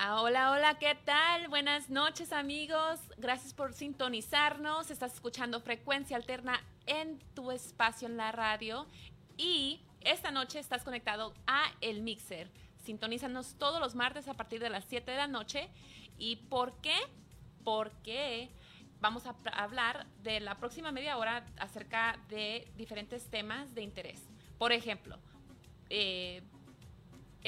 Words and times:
Ah, 0.00 0.22
hola, 0.22 0.52
hola, 0.52 0.78
¿qué 0.78 0.94
tal? 0.94 1.48
Buenas 1.48 1.90
noches 1.90 2.32
amigos. 2.32 3.00
Gracias 3.16 3.52
por 3.52 3.72
sintonizarnos. 3.72 4.92
Estás 4.92 5.14
escuchando 5.14 5.58
Frecuencia 5.60 6.16
Alterna 6.16 6.60
en 6.86 7.18
tu 7.34 7.50
espacio 7.50 8.06
en 8.06 8.16
la 8.16 8.30
radio. 8.30 8.86
Y 9.36 9.80
esta 10.02 10.30
noche 10.30 10.60
estás 10.60 10.84
conectado 10.84 11.34
a 11.48 11.64
El 11.80 12.02
Mixer. 12.02 12.48
Sintonízanos 12.76 13.56
todos 13.58 13.80
los 13.80 13.96
martes 13.96 14.28
a 14.28 14.34
partir 14.34 14.60
de 14.60 14.70
las 14.70 14.84
7 14.84 15.10
de 15.10 15.16
la 15.16 15.26
noche. 15.26 15.68
¿Y 16.16 16.36
por 16.36 16.80
qué? 16.80 16.96
Porque 17.64 18.50
vamos 19.00 19.26
a 19.26 19.34
hablar 19.52 20.06
de 20.22 20.38
la 20.38 20.58
próxima 20.58 20.92
media 20.92 21.16
hora 21.16 21.44
acerca 21.58 22.20
de 22.28 22.70
diferentes 22.76 23.28
temas 23.30 23.74
de 23.74 23.82
interés. 23.82 24.22
Por 24.58 24.70
ejemplo, 24.70 25.18
eh, 25.90 26.44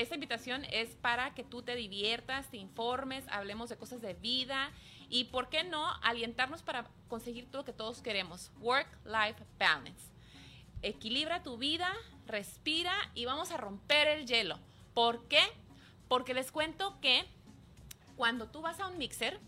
esta 0.01 0.15
invitación 0.15 0.65
es 0.71 0.91
para 0.97 1.35
que 1.35 1.45
tú 1.45 1.63
te 1.63 1.75
diviertas, 1.75 2.51
te 2.51 2.57
informes, 2.57 3.25
hablemos 3.29 3.69
de 3.69 3.77
cosas 3.77 4.01
de 4.01 4.15
vida 4.15 4.71
y, 5.09 5.25
¿por 5.25 5.49
qué 5.49 5.65
no?, 5.65 5.87
alientarnos 6.03 6.63
para 6.63 6.87
conseguir 7.09 7.47
todo 7.47 7.63
lo 7.63 7.65
que 7.65 7.73
todos 7.73 8.01
queremos. 8.01 8.51
Work-life 8.61 9.43
balance. 9.59 10.11
Equilibra 10.83 11.43
tu 11.43 11.59
vida, 11.59 11.93
respira 12.27 12.95
y 13.15 13.25
vamos 13.25 13.51
a 13.51 13.57
romper 13.57 14.09
el 14.09 14.27
hielo. 14.27 14.59
¿Por 14.95 15.27
qué? 15.29 15.43
Porque 16.09 16.35
les 16.35 16.51
cuento 16.51 16.99
que 17.01 17.25
cuando 18.17 18.49
tú 18.49 18.61
vas 18.61 18.81
a 18.81 18.87
un 18.87 18.99
mixer, 18.99 19.39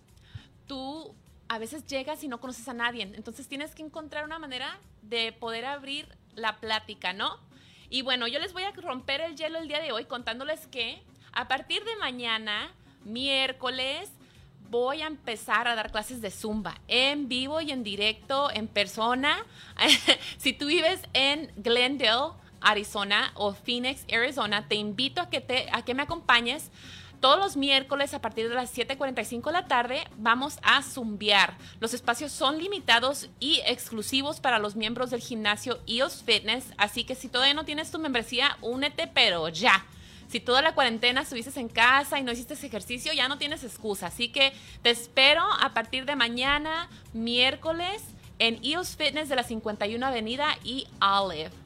tú 0.67 1.15
a 1.49 1.59
veces 1.59 1.87
llegas 1.87 2.23
y 2.25 2.29
no 2.29 2.41
conoces 2.41 2.69
a 2.69 2.75
nadie. 2.75 3.03
Entonces 3.03 3.49
tienes 3.49 3.75
que 3.75 3.83
encontrar 3.83 4.25
una 4.25 4.39
manera 4.39 4.79
de 5.03 5.33
poder 5.33 5.65
abrir 5.65 6.09
la 6.35 6.59
plática, 6.61 7.13
¿no? 7.13 7.39
Y 7.93 8.01
bueno, 8.01 8.27
yo 8.27 8.39
les 8.39 8.55
voy 8.55 8.63
a 8.63 8.71
romper 8.71 9.21
el 9.21 9.37
hielo 9.37 9.59
el 9.59 9.69
día 9.69 9.79
de 9.79 9.93
hoy 9.93 10.07
contándoles 10.07 10.67
que 10.67 11.03
a 11.35 11.47
partir 11.47 11.85
de 11.85 11.95
mañana, 11.97 12.73
miércoles, 13.05 14.11
voy 14.71 15.03
a 15.03 15.07
empezar 15.07 15.69
a 15.69 15.75
dar 15.75 15.93
clases 15.93 16.23
de 16.23 16.31
zumba 16.31 16.81
en 16.89 17.29
vivo 17.29 17.61
y 17.61 17.71
en 17.71 17.83
directo, 17.83 18.51
en 18.51 18.67
persona. 18.67 19.45
si 20.39 20.55
tú 20.55 20.69
vives 20.69 21.03
en 21.13 21.53
Glendale, 21.57 22.33
Arizona 22.63 23.31
o 23.35 23.53
Phoenix, 23.53 24.07
Arizona, 24.11 24.67
te 24.69 24.77
invito 24.77 25.21
a 25.21 25.29
que, 25.29 25.43
te, 25.43 25.69
a 25.71 25.85
que 25.85 25.93
me 25.93 26.05
acompañes 26.05 26.71
todos 27.23 27.39
los 27.39 27.57
miércoles 27.57 28.15
a 28.15 28.21
partir 28.21 28.49
de 28.49 28.55
las 28.57 28.77
7.45 28.77 29.47
de 29.47 29.53
la 29.53 29.67
tarde 29.67 30.03
vamos 30.19 30.59
a 30.63 30.83
zumbiar. 30.83 31.57
Los 31.79 31.95
espacios 31.95 32.33
son 32.33 32.59
limitados 32.59 33.31
y 33.39 33.61
exclusivos 33.65 34.41
para 34.41 34.59
los 34.59 34.75
miembros 34.75 35.11
del 35.11 35.21
gimnasio 35.21 35.79
EOS 35.87 36.25
Fitness, 36.25 36.65
así 36.77 37.05
que 37.05 37.15
si 37.15 37.29
todavía 37.29 37.55
no 37.55 37.65
tienes 37.65 37.93
tu 37.93 38.01
membresía, 38.01 38.59
únete, 38.61 39.07
pero 39.07 39.49
ya. 39.49 39.87
Si 40.27 40.41
toda 40.41 40.63
la 40.63 40.75
cuarentena 40.75 41.21
estuviste 41.21 41.61
en 41.61 41.69
casa 41.69 42.19
y 42.19 42.25
no 42.25 42.33
hiciste 42.33 42.55
ejercicio, 42.55 43.13
ya 43.13 43.29
no 43.29 43.39
tienes 43.39 43.63
excusa. 43.63 44.09
Así 44.09 44.31
que 44.31 44.53
te 44.83 44.91
espero 44.91 45.45
a 45.61 45.75
partir 45.75 46.07
de 46.07 46.17
mañana, 46.17 46.89
miércoles, 47.13 48.03
en 48.41 48.59
EOS 48.65 48.97
Fitness 48.97 49.29
de 49.29 49.37
la 49.37 49.45
51 49.45 50.05
Avenida 50.05 50.59
y 50.65 50.89
Olive. 51.01 51.62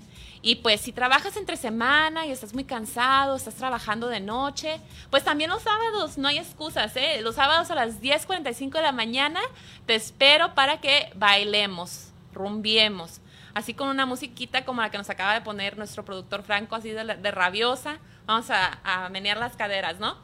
Y 0.46 0.54
pues 0.54 0.80
si 0.80 0.92
trabajas 0.92 1.36
entre 1.36 1.56
semana 1.56 2.24
y 2.24 2.30
estás 2.30 2.54
muy 2.54 2.62
cansado, 2.62 3.34
estás 3.34 3.56
trabajando 3.56 4.06
de 4.06 4.20
noche, 4.20 4.80
pues 5.10 5.24
también 5.24 5.50
los 5.50 5.62
sábados, 5.62 6.18
no 6.18 6.28
hay 6.28 6.38
excusas, 6.38 6.94
¿eh? 6.94 7.18
Los 7.20 7.34
sábados 7.34 7.68
a 7.72 7.74
las 7.74 8.00
10.45 8.00 8.70
de 8.74 8.82
la 8.82 8.92
mañana 8.92 9.40
te 9.86 9.96
espero 9.96 10.54
para 10.54 10.80
que 10.80 11.10
bailemos, 11.16 12.12
rumbiemos. 12.32 13.20
Así 13.54 13.74
con 13.74 13.88
una 13.88 14.06
musiquita 14.06 14.64
como 14.64 14.82
la 14.82 14.90
que 14.92 14.98
nos 14.98 15.10
acaba 15.10 15.34
de 15.34 15.40
poner 15.40 15.76
nuestro 15.78 16.04
productor 16.04 16.44
Franco, 16.44 16.76
así 16.76 16.90
de, 16.90 17.30
rabiosa. 17.32 17.98
Vamos 18.26 18.48
a, 18.50 18.78
a 18.84 19.08
menear 19.08 19.38
las 19.38 19.56
caderas, 19.56 19.98
¿no? 19.98 20.16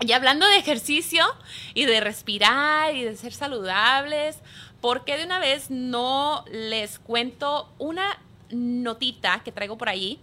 Y 0.00 0.12
hablando 0.12 0.46
de 0.46 0.58
ejercicio 0.58 1.24
y 1.72 1.86
de 1.86 2.02
respirar 2.02 2.94
y 2.94 3.02
de 3.02 3.16
ser 3.16 3.32
saludables, 3.32 4.36
¿por 4.82 5.06
qué 5.06 5.16
de 5.16 5.24
una 5.24 5.38
vez 5.38 5.70
no 5.70 6.44
les 6.50 6.98
cuento 6.98 7.72
una 7.78 8.18
notita 8.54 9.42
que 9.44 9.52
traigo 9.52 9.76
por 9.76 9.88
ahí, 9.88 10.18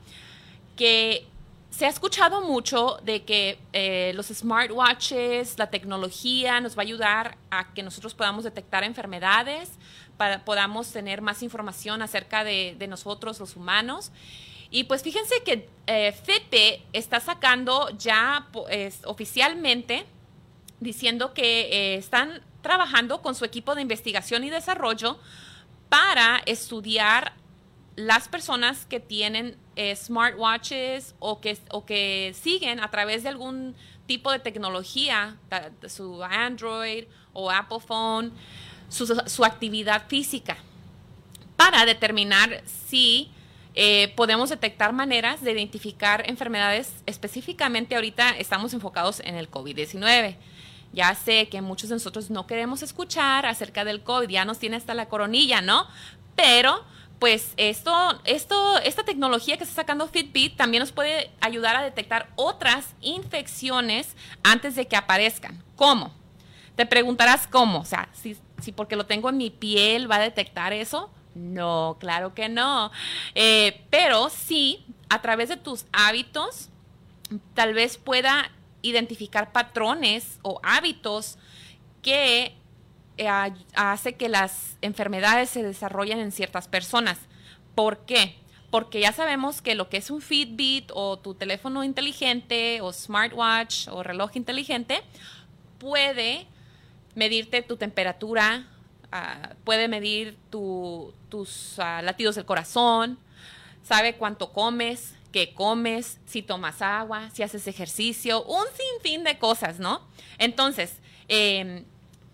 que 0.76 1.28
se 1.70 1.86
ha 1.86 1.90
escuchado 1.90 2.42
mucho 2.42 3.00
de 3.04 3.24
que 3.24 3.58
eh, 3.72 4.12
los 4.14 4.28
smartwatches, 4.28 5.58
la 5.58 5.70
tecnología 5.70 6.60
nos 6.60 6.78
va 6.78 6.82
a 6.82 6.84
ayudar 6.84 7.38
a 7.50 7.74
que 7.74 7.82
nosotros 7.82 8.14
podamos 8.14 8.44
detectar 8.44 8.84
enfermedades, 8.84 9.72
para, 10.18 10.44
podamos 10.44 10.92
tener 10.92 11.22
más 11.22 11.42
información 11.42 12.02
acerca 12.02 12.44
de, 12.44 12.76
nosotros 12.90 13.40
los 13.40 13.56
humanos. 13.56 14.12
Y 14.70 14.84
pues 14.84 15.02
fíjense 15.02 15.44
que 15.44 15.70
eh, 15.88 16.14
está 16.94 17.20
sacando 17.20 17.90
ya 17.98 18.48
oficialmente 19.06 20.06
diciendo 20.82 21.34
que 21.34 21.62
eh, 21.62 21.96
están 21.96 22.42
trabajando 22.62 23.22
con 23.22 23.34
su 23.34 23.46
equipo 23.46 23.76
de 23.76 23.82
investigación 23.82 24.44
y 24.44 24.50
desarrollo 24.50 25.18
para 25.90 26.42
estudiar 26.46 27.34
las 28.06 28.28
personas 28.28 28.86
que 28.86 29.00
tienen 29.00 29.58
eh, 29.76 29.96
smartwatches 29.96 31.16
o 31.20 31.42
que, 31.42 31.58
o 31.72 31.86
que 31.86 32.36
siguen 32.40 32.80
a 32.80 32.90
través 32.90 33.24
de 33.24 33.30
algún 33.30 33.76
tipo 34.06 34.32
de 34.32 34.40
tecnología, 34.40 35.38
su 35.88 36.24
Android 36.24 37.06
o 37.34 37.50
Apple 37.50 37.80
Phone, 37.80 38.32
su, 38.90 39.46
actividad 39.46 40.08
física, 40.08 40.58
para 41.56 41.86
determinar 41.86 42.62
si 42.66 43.32
eh, 43.74 44.12
podemos 44.16 44.50
detectar 44.50 44.92
maneras 44.92 45.42
de 45.42 45.52
identificar 45.52 46.30
enfermedades. 46.30 46.92
Específicamente 47.06 47.96
ahorita 47.96 48.32
estamos 48.32 48.74
enfocados 48.74 49.22
en 49.22 49.36
el 49.36 49.50
COVID-19. 49.50 50.36
Ya 50.94 51.16
sé 51.16 51.48
que 51.48 51.62
muchos 51.62 51.90
de 51.90 51.96
nosotros 51.96 52.30
no 52.30 52.48
queremos 52.48 52.84
escuchar 52.84 53.46
acerca 53.46 53.86
del 53.86 54.02
COVID, 54.02 54.28
ya 54.28 54.44
nos 54.44 54.60
tiene 54.60 54.76
hasta 54.76 54.94
la 54.94 55.08
coronilla, 55.08 55.62
¿no? 55.62 55.88
Pero 56.36 56.84
pues 57.22 57.54
esto, 57.58 57.94
esto, 58.26 58.80
esta 58.80 59.04
tecnología 59.04 59.56
que 59.56 59.64
está 59.64 59.76
sacando 59.76 60.08
Fitbit 60.08 60.58
también 60.58 60.82
nos 60.82 60.92
puede 60.92 61.30
ayudar 61.40 61.76
a 61.76 61.84
detectar 61.84 62.32
otras 62.36 62.96
infecciones 63.00 64.16
antes 64.42 64.76
de 64.76 64.88
que 64.88 64.96
aparezcan. 64.96 65.64
¿Cómo? 65.76 66.12
Te 66.76 66.88
preguntarás 66.88 67.46
cómo, 67.46 67.82
o 67.82 67.86
sea, 67.86 68.10
si, 68.12 68.36
si 68.60 68.72
porque 68.72 68.96
lo 68.96 69.06
tengo 69.06 69.30
en 69.30 69.38
mi 69.38 69.52
piel 69.52 70.10
va 70.10 70.16
a 70.16 70.22
detectar 70.22 70.74
eso. 70.74 71.12
No, 71.36 71.98
claro 72.00 72.34
que 72.34 72.50
no. 72.50 72.92
Eh, 73.36 73.86
pero 73.92 74.32
sí, 74.32 74.84
a 75.08 75.22
través 75.22 75.50
de 75.50 75.58
tus 75.58 75.86
hábitos, 75.94 76.70
tal 77.54 77.76
vez 77.76 78.00
pueda 78.00 78.50
identificar 78.82 79.52
patrones 79.52 80.40
o 80.42 80.60
hábitos 80.64 81.38
que 82.02 82.56
eh, 83.22 83.54
hace 83.76 84.14
que 84.14 84.30
las 84.30 84.78
enfermedades 84.82 85.50
se 85.52 85.62
desarrollen 85.62 86.20
en 86.20 86.32
ciertas 86.32 86.68
personas. 86.68 87.20
¿Por 87.76 88.00
qué? 88.06 88.36
Porque 88.72 89.00
ya 89.00 89.12
sabemos 89.12 89.62
que 89.62 89.76
lo 89.76 89.90
que 89.90 89.98
es 89.98 90.10
un 90.10 90.22
Fitbit 90.22 90.92
o 90.94 91.20
tu 91.20 91.36
teléfono 91.36 91.84
inteligente 91.84 92.82
o 92.82 92.92
smartwatch 92.92 93.90
o 93.90 94.02
reloj 94.02 94.32
inteligente 94.36 95.02
puede 95.78 96.48
medirte 97.14 97.62
tu 97.62 97.78
temperatura, 97.78 98.68
ah, 99.12 99.52
puede 99.66 99.88
medir 99.88 100.38
tus 100.50 101.78
ah, 101.78 102.02
latidos 102.02 102.36
del 102.36 102.46
corazón, 102.46 103.20
sabe 103.84 104.16
cuánto 104.16 104.52
comes, 104.52 105.14
qué 105.32 105.54
comes, 105.54 106.20
si 106.26 106.42
tomas 106.42 106.82
agua, 106.82 107.30
si 107.32 107.44
haces 107.44 107.68
ejercicio, 107.68 108.44
un 108.46 108.66
sinfín 108.74 109.24
de 109.24 109.38
cosas, 109.38 109.80
¿no? 109.80 110.08
Entonces, 110.38 110.98
em, 111.28 111.86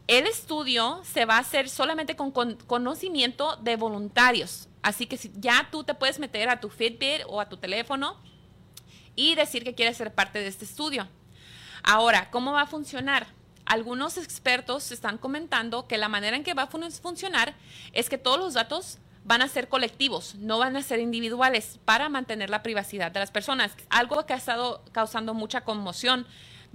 el 0.07 0.25
estudio 0.25 1.01
se 1.03 1.25
va 1.25 1.35
a 1.35 1.39
hacer 1.39 1.69
solamente 1.69 2.15
con, 2.15 2.31
conocimiento 2.31 3.57
de 3.57 3.75
voluntarios. 3.75 4.69
Así 4.81 5.05
que 5.05 5.17
si 5.17 5.31
ya 5.35 5.67
tú 5.69 5.83
te 5.83 5.93
puedes 5.93 6.19
meter 6.19 6.49
a 6.49 6.61
tu 6.61 6.69
Fitbit 6.69 7.23
o 7.27 7.41
a 7.41 7.49
tu 7.49 7.57
teléfono 7.57 8.17
y 9.15 9.35
decir 9.35 9.63
que 9.65 9.75
quieres 9.75 9.97
ser 9.97 10.13
parte 10.13 10.39
de 10.39 10.47
este 10.47 10.63
estudio. 10.63 11.07
Ahora, 11.83 12.29
¿cómo 12.31 12.53
va 12.53 12.61
a 12.61 12.67
funcionar? 12.67 13.27
Algunos 13.65 14.17
expertos 14.17 14.91
están 14.93 15.17
comentando 15.17 15.87
que 15.87 15.97
la 15.97 16.07
manera 16.07 16.37
en 16.37 16.43
que 16.43 16.53
va 16.53 16.63
a 16.63 16.67
funcionar 16.67 17.55
es 17.91 18.09
que 18.09 18.17
todos 18.17 18.39
los 18.39 18.53
datos 18.53 18.99
van 19.25 19.41
a 19.41 19.49
ser 19.49 19.67
colectivos, 19.67 20.35
no 20.35 20.57
van 20.57 20.77
a 20.77 20.81
ser 20.81 20.99
individuales 20.99 21.79
para 21.83 22.07
mantener 22.07 22.49
la 22.49 22.63
privacidad 22.63 23.11
de 23.11 23.19
las 23.19 23.31
personas. 23.31 23.75
Algo 23.89 24.25
que 24.25 24.31
ha 24.31 24.37
estado 24.37 24.85
causando 24.93 25.33
mucha 25.33 25.65
conmoción 25.65 26.25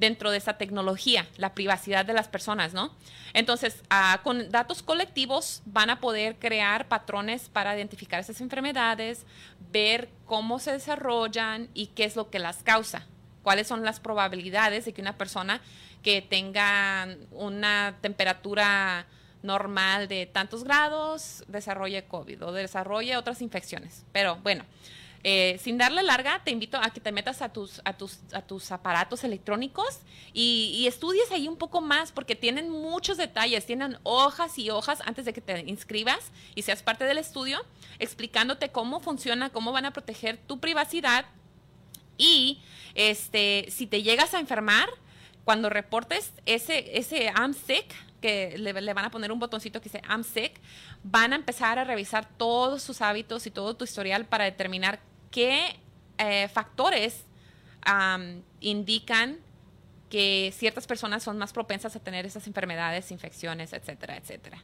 dentro 0.03 0.33
de 0.33 0.39
esa 0.39 0.55
tecnología, 0.55 1.29
la 1.37 1.55
privacidad 1.55 2.05
de 2.05 2.13
las 2.13 2.27
personas, 2.27 2.75
¿no? 2.75 2.93
Entonces, 3.35 3.85
ah, 3.89 4.19
con 4.25 4.51
datos 4.51 4.83
colectivos 4.83 5.63
van 5.65 5.91
a 5.91 6.01
poder 6.01 6.41
crear 6.41 6.89
patrones 6.89 7.49
para 7.49 7.77
identificar 7.77 8.19
esas 8.19 8.41
enfermedades, 8.41 9.25
ver 9.71 10.09
cómo 10.27 10.59
se 10.59 10.73
desarrollan 10.73 11.69
y 11.73 11.87
qué 11.87 12.03
es 12.03 12.17
lo 12.17 12.31
que 12.31 12.41
las 12.41 12.65
causa, 12.65 13.07
cuáles 13.45 13.69
son 13.69 13.85
las 13.85 14.01
probabilidades 14.01 14.87
de 14.87 14.93
que 14.93 15.01
una 15.01 15.17
persona 15.17 15.61
que 16.03 16.21
tenga 16.21 17.07
una 17.31 17.95
temperatura 18.01 19.07
normal 19.45 20.09
de 20.09 20.27
tantos 20.27 20.65
grados 20.65 21.45
desarrolle 21.47 22.07
COVID 22.07 22.45
o 22.45 22.53
desarrolle 22.53 23.17
otras 23.17 23.41
infecciones. 23.41 24.05
Pero 24.11 24.35
bueno, 24.43 24.65
eh, 25.25 25.59
sin 25.63 25.79
darle 25.79 26.03
larga, 26.03 26.43
te 26.43 26.51
invito 26.51 26.79
a 26.79 26.91
que 26.91 26.99
te 27.01 27.13
metas 27.13 27.43
a 27.43 27.53
tus, 27.53 27.81
a 27.85 27.93
tus, 27.93 28.19
a 28.33 28.43
tus 28.43 28.73
aparatos 28.73 29.23
electrónicos 29.23 30.01
y, 30.33 30.85
estudies 30.89 31.31
ahí 31.31 31.47
un 31.47 31.57
poco 31.57 31.81
más 31.81 32.11
porque 32.11 32.35
tienen 32.35 32.69
muchos 32.69 33.19
detalles, 33.19 33.65
tienen 33.65 33.99
hojas 34.03 34.59
y 34.59 34.71
hojas 34.71 35.01
antes 35.07 35.25
de 35.25 35.33
que 35.33 35.41
te 35.41 35.61
inscribas 35.61 36.33
y 36.57 36.63
seas 36.63 36.83
parte 36.83 37.05
del 37.05 37.19
estudio, 37.19 37.65
explicándote 38.01 38.71
cómo 38.71 38.99
funciona, 38.99 39.51
cómo 39.51 39.71
van 39.71 39.87
a 39.87 39.93
proteger 39.93 40.39
tu 40.39 40.59
privacidad. 40.59 41.25
Y 42.19 42.61
este, 42.95 43.67
si 43.71 43.87
te 43.87 44.03
llegas 44.03 44.35
a 44.35 44.41
enfermar, 44.41 44.89
cuando 45.45 45.71
reportes 45.71 46.33
ese, 46.47 46.99
ese 46.99 47.27
I'm 47.27 47.55
sick, 47.55 47.95
que 48.21 48.57
le, 48.59 48.73
le, 48.73 48.95
van 48.95 49.05
a 49.05 49.11
poner 49.11 49.33
un 49.33 49.39
botoncito 49.39 49.81
que 49.81 49.89
dice 49.89 50.03
I'm 50.09 50.25
sick, 50.25 50.61
van 51.05 51.33
a 51.33 51.37
empezar 51.37 51.79
a 51.79 51.85
revisar 51.85 52.29
todos 52.37 52.83
sus 52.83 53.01
hábitos 53.01 53.47
y 53.47 53.51
todo 53.51 53.75
tu 53.75 53.85
historial 53.85 54.25
para 54.25 54.45
determinar 54.45 55.01
qué 55.33 55.77
eh, 56.19 56.49
factores 56.49 57.25
indican 58.61 59.39
que 60.09 60.53
ciertas 60.55 60.87
personas 60.87 61.25
son 61.25 61.37
más 61.37 61.53
propensas 61.53 61.97
a 61.97 62.01
tener 62.01 62.25
esas 62.27 62.47
enfermedades, 62.47 63.11
infecciones, 63.11 63.73
etcétera, 63.73 64.17
etcétera. 64.17 64.63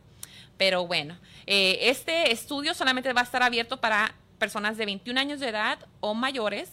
Pero 0.59 0.87
bueno, 0.87 1.17
eh, 1.47 1.79
este 1.83 2.31
estudio 2.31 2.75
solamente 2.75 3.13
va 3.13 3.23
a 3.23 3.25
estar 3.25 3.43
abierto 3.43 3.81
para 3.81 4.15
personas 4.39 4.77
de 4.77 4.85
21 4.85 5.19
años 5.19 5.41
de 5.41 5.49
edad 5.49 5.79
o 6.01 6.15
mayores 6.15 6.71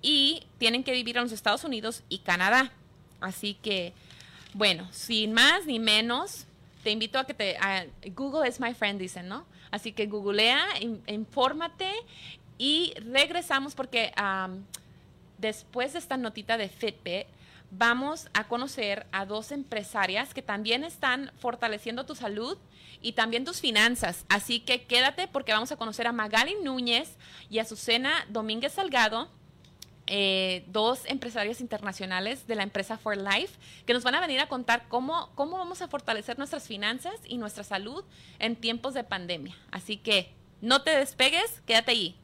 y 0.00 0.44
tienen 0.58 0.82
que 0.82 0.92
vivir 0.92 1.18
en 1.18 1.24
los 1.24 1.32
Estados 1.32 1.62
Unidos 1.62 2.04
y 2.08 2.20
Canadá. 2.20 2.72
Así 3.20 3.54
que, 3.54 3.92
bueno, 4.54 4.88
sin 4.92 5.32
más 5.32 5.66
ni 5.66 5.78
menos, 5.78 6.46
te 6.82 6.90
invito 6.90 7.18
a 7.18 7.26
que 7.26 7.34
te... 7.34 7.58
Google 8.14 8.48
is 8.48 8.60
my 8.60 8.74
friend, 8.74 8.98
dicen, 8.98 9.28
¿no? 9.28 9.44
Así 9.70 9.92
que 9.92 10.06
googlea, 10.06 10.64
infórmate 11.06 11.92
y 12.58 12.94
regresamos 13.10 13.74
porque 13.74 14.12
después 15.38 15.92
de 15.92 15.98
esta 15.98 16.16
notita 16.16 16.56
de 16.56 16.68
Fitbit, 16.68 17.26
vamos 17.70 18.28
a 18.32 18.44
conocer 18.44 19.06
a 19.12 19.26
dos 19.26 19.52
empresarias 19.52 20.32
que 20.34 20.42
también 20.42 20.84
están 20.84 21.32
fortaleciendo 21.38 22.06
tu 22.06 22.14
salud 22.14 22.56
y 23.02 23.12
también 23.12 23.44
tus 23.44 23.60
finanzas. 23.60 24.24
Así 24.28 24.60
que 24.60 24.84
quédate 24.84 25.28
porque 25.28 25.52
vamos 25.52 25.72
a 25.72 25.76
conocer 25.76 26.06
a 26.06 26.12
Magali 26.12 26.56
Núñez 26.62 27.16
y 27.50 27.58
a 27.58 27.64
Susana 27.64 28.24
Domínguez 28.28 28.72
Salgado. 28.72 29.28
Eh, 30.08 30.64
dos 30.68 31.00
empresarias 31.06 31.60
internacionales 31.60 32.46
de 32.46 32.54
la 32.54 32.62
empresa 32.62 32.96
For 32.96 33.16
Life 33.16 33.58
que 33.86 33.92
nos 33.92 34.04
van 34.04 34.14
a 34.14 34.20
venir 34.20 34.38
a 34.38 34.46
contar 34.46 34.86
cómo, 34.88 35.30
cómo 35.34 35.58
vamos 35.58 35.82
a 35.82 35.88
fortalecer 35.88 36.38
nuestras 36.38 36.68
finanzas 36.68 37.16
y 37.26 37.38
nuestra 37.38 37.64
salud 37.64 38.04
en 38.38 38.54
tiempos 38.54 38.94
de 38.94 39.02
pandemia. 39.02 39.56
Así 39.72 39.96
que 39.96 40.32
no 40.60 40.82
te 40.82 40.96
despegues, 40.96 41.60
quédate 41.66 41.90
ahí. 41.90 42.16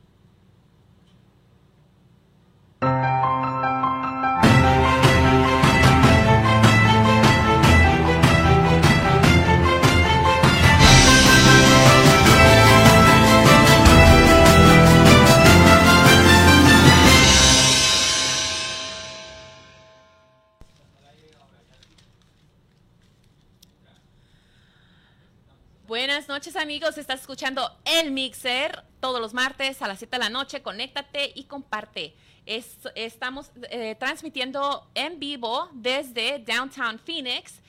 Buenas 25.86 26.26
noches 26.26 26.56
amigos, 26.56 26.98
estás 26.98 27.20
escuchando 27.20 27.78
El 27.84 28.10
Mixer 28.10 28.82
todos 29.02 29.20
los 29.20 29.34
martes 29.34 29.82
a 29.82 29.88
las 29.88 29.98
7 29.98 30.16
de 30.16 30.18
la 30.20 30.30
noche, 30.30 30.62
conéctate 30.62 31.32
y 31.34 31.44
comparte 31.44 32.14
estamos 32.46 33.50
eh, 33.70 33.94
transmitiendo 33.98 34.88
en 34.94 35.18
vivo 35.18 35.68
desde 35.72 36.38
Downtown 36.38 36.98
Phoenix 36.98 37.60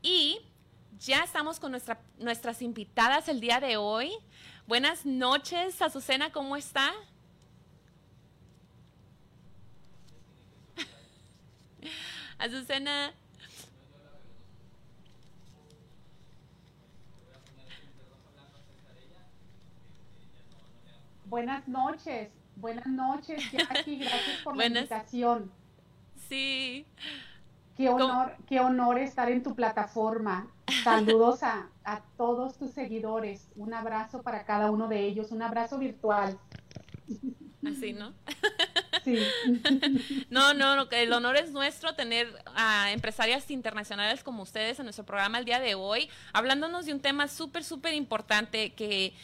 y 0.00 0.38
ya 0.98 1.24
estamos 1.24 1.58
con 1.60 1.70
nuestra, 1.72 2.00
nuestras 2.18 2.62
invitadas 2.62 3.28
el 3.28 3.40
día 3.40 3.60
de 3.60 3.76
hoy. 3.76 4.12
Buenas 4.66 5.04
noches, 5.04 5.82
Azucena, 5.82 6.32
¿cómo 6.32 6.56
está? 6.56 6.92
Azucena. 12.38 13.12
Buenas 21.32 21.66
noches. 21.66 22.28
Buenas 22.56 22.86
noches, 22.86 23.42
Jackie, 23.50 23.96
gracias 24.00 24.42
por 24.44 24.54
la 24.54 24.66
invitación. 24.66 25.50
Sí. 26.28 26.84
Qué 27.74 27.88
honor, 27.88 28.36
qué 28.46 28.60
honor 28.60 28.98
estar 28.98 29.30
en 29.30 29.42
tu 29.42 29.54
plataforma. 29.54 30.48
Saludos 30.84 31.42
a, 31.42 31.70
a, 31.84 32.02
todos 32.18 32.58
tus 32.58 32.72
seguidores. 32.72 33.48
Un 33.56 33.72
abrazo 33.72 34.20
para 34.20 34.44
cada 34.44 34.70
uno 34.70 34.88
de 34.88 35.06
ellos, 35.06 35.32
un 35.32 35.40
abrazo 35.40 35.78
virtual. 35.78 36.38
Así, 37.66 37.94
¿no? 37.94 38.12
Sí. 39.02 39.18
No, 40.28 40.52
no, 40.52 40.86
el 40.90 41.12
honor 41.14 41.36
es 41.36 41.50
nuestro 41.50 41.94
tener 41.94 42.28
a 42.54 42.92
empresarias 42.92 43.50
internacionales 43.50 44.22
como 44.22 44.42
ustedes 44.42 44.78
en 44.78 44.84
nuestro 44.84 45.04
programa 45.06 45.38
el 45.38 45.46
día 45.46 45.60
de 45.60 45.74
hoy, 45.74 46.10
hablándonos 46.34 46.84
de 46.84 46.92
un 46.92 47.00
tema 47.00 47.26
súper, 47.26 47.64
súper 47.64 47.94
importante 47.94 48.74
que 48.74 49.14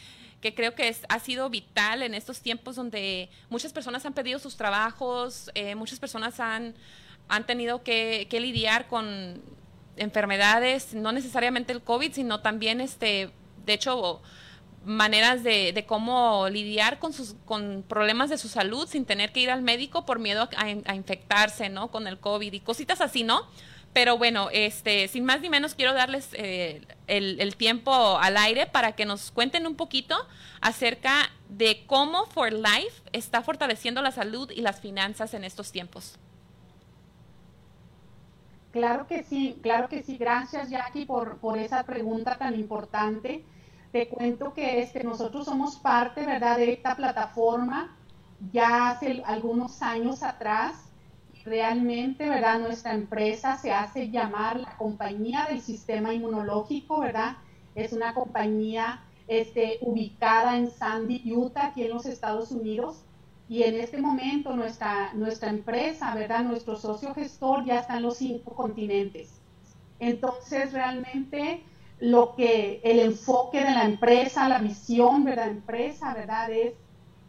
que 0.41 0.55
creo 0.55 0.73
que 0.73 0.95
ha 1.09 1.19
sido 1.19 1.49
vital 1.49 2.01
en 2.01 2.13
estos 2.13 2.41
tiempos 2.41 2.75
donde 2.75 3.29
muchas 3.49 3.73
personas 3.73 4.05
han 4.05 4.13
perdido 4.13 4.39
sus 4.39 4.55
trabajos, 4.55 5.51
eh, 5.53 5.75
muchas 5.75 5.99
personas 5.99 6.39
han, 6.39 6.75
han 7.27 7.45
tenido 7.45 7.83
que, 7.83 8.27
lidiar 8.31 8.87
con 8.87 9.41
enfermedades, 9.97 10.93
no 10.93 11.11
necesariamente 11.11 11.73
el 11.73 11.81
COVID, 11.81 12.13
sino 12.13 12.39
también, 12.39 12.79
este, 12.79 13.31
de 13.65 13.73
hecho, 13.73 14.21
maneras 14.85 15.43
de, 15.43 15.83
cómo 15.85 16.47
lidiar 16.49 16.99
con 16.99 17.11
sus 17.11 17.35
con 17.43 17.83
problemas 17.87 18.29
de 18.29 18.37
su 18.37 18.47
salud 18.47 18.87
sin 18.87 19.03
tener 19.05 19.33
que 19.33 19.41
ir 19.41 19.51
al 19.51 19.61
médico 19.61 20.05
por 20.05 20.19
miedo 20.19 20.47
a, 20.55 20.63
a 20.63 20.95
infectarse, 20.95 21.67
¿no? 21.67 21.91
Con 21.91 22.07
el 22.07 22.17
COVID 22.17 22.53
y 22.53 22.61
cositas 22.61 23.01
así, 23.01 23.23
¿no? 23.23 23.45
Pero 23.93 24.17
bueno, 24.17 24.49
este, 24.51 25.07
sin 25.07 25.25
más 25.25 25.41
ni 25.41 25.49
menos 25.49 25.73
quiero 25.73 25.93
darles 25.93 26.29
eh, 26.33 26.81
el, 27.07 27.55
tiempo 27.55 27.91
al 28.19 28.37
aire 28.37 28.67
para 28.67 28.91
que 28.93 29.05
nos 29.05 29.31
cuenten 29.31 29.65
un 29.65 29.75
poquito 29.75 30.15
acerca 30.61 31.31
de 31.49 31.83
cómo 31.87 32.25
For 32.27 32.53
Life 32.53 33.01
está 33.13 33.41
fortaleciendo 33.41 34.01
la 34.01 34.11
salud 34.11 34.51
y 34.51 34.61
las 34.61 34.79
finanzas 34.79 35.33
en 35.33 35.43
estos 35.43 35.71
tiempos. 35.71 36.17
Claro 38.71 39.07
que 39.07 39.23
sí, 39.23 39.59
claro 39.63 39.89
que 39.89 40.03
sí. 40.03 40.17
Gracias 40.17 40.69
Jackie 40.69 41.05
por, 41.05 41.39
por 41.39 41.57
esa 41.57 41.83
pregunta 41.83 42.37
tan 42.37 42.53
importante. 42.53 43.43
Te 43.91 44.07
cuento 44.07 44.53
que 44.53 44.81
este, 44.81 45.03
nosotros 45.03 45.45
somos 45.45 45.77
parte, 45.77 46.23
¿verdad?, 46.23 46.57
de 46.57 46.73
esta 46.73 46.95
plataforma 46.95 47.95
ya 48.51 48.91
hace 48.91 49.23
algunos 49.25 49.81
años 49.81 50.21
atrás 50.21 50.88
realmente, 51.49 52.29
¿verdad? 52.29 52.59
Nuestra 52.59 52.93
empresa 52.93 53.57
se 53.57 53.73
hace 53.73 54.09
llamar 54.09 54.59
la 54.59 54.77
compañía 54.77 55.47
del 55.49 55.61
sistema 55.61 56.13
inmunológico, 56.13 56.99
¿verdad? 57.01 57.37
Es 57.75 57.91
una 57.91 58.13
compañía 58.13 59.03
este, 59.27 59.79
ubicada 59.81 60.57
en 60.57 60.69
Sandy, 60.71 61.33
Utah, 61.33 61.67
aquí 61.67 61.83
en 61.83 61.89
los 61.89 62.05
Estados 62.05 62.51
Unidos. 62.51 63.03
Y 63.49 63.63
en 63.63 63.75
este 63.75 63.99
momento 63.99 64.55
nuestra, 64.55 65.11
nuestra 65.15 65.49
empresa, 65.49 66.13
¿verdad? 66.13 66.43
Nuestro 66.43 66.75
socio 66.75 67.15
gestor 67.15 67.65
ya 67.65 67.79
está 67.79 67.97
en 67.97 68.03
los 68.03 68.17
cinco 68.17 68.53
continentes. 68.55 69.41
Entonces, 69.99 70.71
realmente 70.71 71.63
lo 71.99 72.35
que 72.35 72.79
el 72.83 72.99
enfoque 72.99 73.59
de 73.59 73.71
la 73.71 73.85
empresa, 73.85 74.47
la 74.47 74.59
visión 74.59 75.25
de 75.25 75.35
la 75.35 75.47
empresa, 75.47 76.13
¿verdad? 76.13 76.51
Es, 76.51 76.73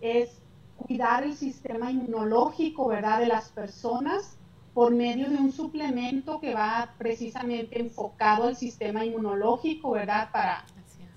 es 0.00 0.40
cuidar 0.86 1.24
el 1.24 1.36
sistema 1.36 1.90
inmunológico, 1.90 2.88
¿verdad?, 2.88 3.20
de 3.20 3.26
las 3.26 3.50
personas 3.50 4.36
por 4.74 4.94
medio 4.94 5.28
de 5.28 5.36
un 5.36 5.52
suplemento 5.52 6.40
que 6.40 6.54
va 6.54 6.94
precisamente 6.98 7.80
enfocado 7.80 8.44
al 8.44 8.56
sistema 8.56 9.04
inmunológico, 9.04 9.92
¿verdad?, 9.92 10.30
para, 10.32 10.64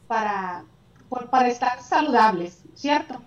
para, 0.07 0.65
para 1.29 1.47
estar 1.47 1.81
saludables, 1.81 2.63
¿cierto? 2.75 3.21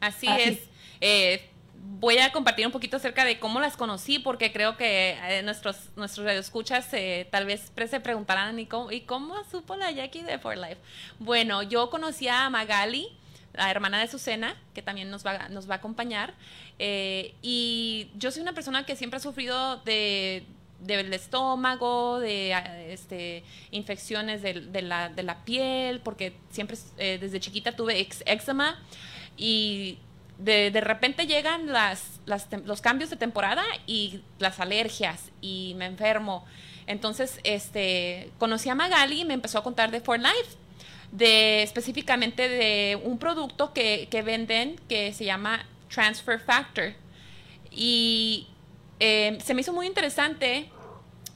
Así, 0.00 0.26
es. 0.28 0.68
Eh, 1.00 1.48
voy 1.82 2.18
a 2.18 2.32
compartir 2.32 2.66
un 2.66 2.72
poquito 2.72 2.96
acerca 2.96 3.24
de 3.24 3.38
cómo 3.38 3.60
las 3.60 3.76
conocí, 3.76 4.18
porque 4.18 4.52
creo 4.52 4.76
que 4.76 5.16
eh, 5.22 5.42
nuestros, 5.42 5.90
nuestros 5.96 6.26
radioescuchas 6.26 6.92
eh, 6.94 7.28
tal 7.30 7.46
vez 7.46 7.72
se 7.88 8.00
preguntarán, 8.00 8.58
¿y 8.58 8.66
cómo, 8.66 8.90
¿y 8.90 9.02
cómo 9.02 9.42
supo 9.44 9.76
la 9.76 9.90
Jackie 9.90 10.22
de 10.22 10.38
For 10.38 10.56
Life? 10.56 10.78
Bueno, 11.18 11.62
yo 11.62 11.90
conocí 11.90 12.28
a 12.28 12.48
Magali 12.50 13.16
la 13.54 13.70
hermana 13.70 14.00
de 14.00 14.08
Susana, 14.08 14.56
que 14.74 14.82
también 14.82 15.10
nos 15.10 15.24
va, 15.24 15.48
nos 15.48 15.68
va 15.68 15.74
a 15.74 15.78
acompañar. 15.78 16.34
Eh, 16.78 17.34
y 17.42 18.10
yo 18.16 18.30
soy 18.30 18.42
una 18.42 18.54
persona 18.54 18.84
que 18.86 18.96
siempre 18.96 19.18
ha 19.18 19.20
sufrido 19.20 19.76
de 19.78 20.44
del 20.82 21.12
estómago, 21.14 22.18
de 22.18 22.92
este, 22.92 23.44
infecciones 23.70 24.42
de, 24.42 24.82
la, 24.82 25.08
de, 25.08 25.22
la, 25.22 25.44
piel, 25.44 26.00
porque 26.00 26.34
siempre 26.50 26.76
eh, 26.98 27.18
desde 27.20 27.38
chiquita 27.38 27.72
tuve 27.72 28.08
eczema 28.26 28.82
y 29.36 29.98
de, 30.38 30.70
de 30.70 30.80
repente 30.80 31.26
llegan 31.26 31.72
las, 31.72 32.20
los 32.64 32.80
cambios 32.80 33.10
de 33.10 33.16
temporada 33.16 33.62
y 33.86 34.22
las 34.38 34.58
alergias 34.58 35.30
y 35.40 35.74
me 35.76 35.86
enfermo. 35.86 36.44
Entonces, 36.86 37.38
este, 37.44 38.30
conocí 38.38 38.68
a 38.68 38.74
Magali 38.74 39.20
y 39.20 39.24
me 39.24 39.34
empezó 39.34 39.58
a 39.58 39.62
contar 39.62 39.90
de 39.90 40.00
For 40.00 40.18
Life, 40.18 40.56
de 41.12 41.62
específicamente 41.62 42.48
de 42.48 43.00
un 43.04 43.18
producto 43.18 43.72
que, 43.72 44.08
que 44.10 44.22
venden 44.22 44.80
que 44.88 45.12
se 45.12 45.24
llama 45.24 45.64
Transfer 45.88 46.40
Factor. 46.40 46.94
Y 47.70 48.48
eh, 48.98 49.38
se 49.42 49.54
me 49.54 49.60
hizo 49.60 49.72
muy 49.72 49.86
interesante 49.86 50.70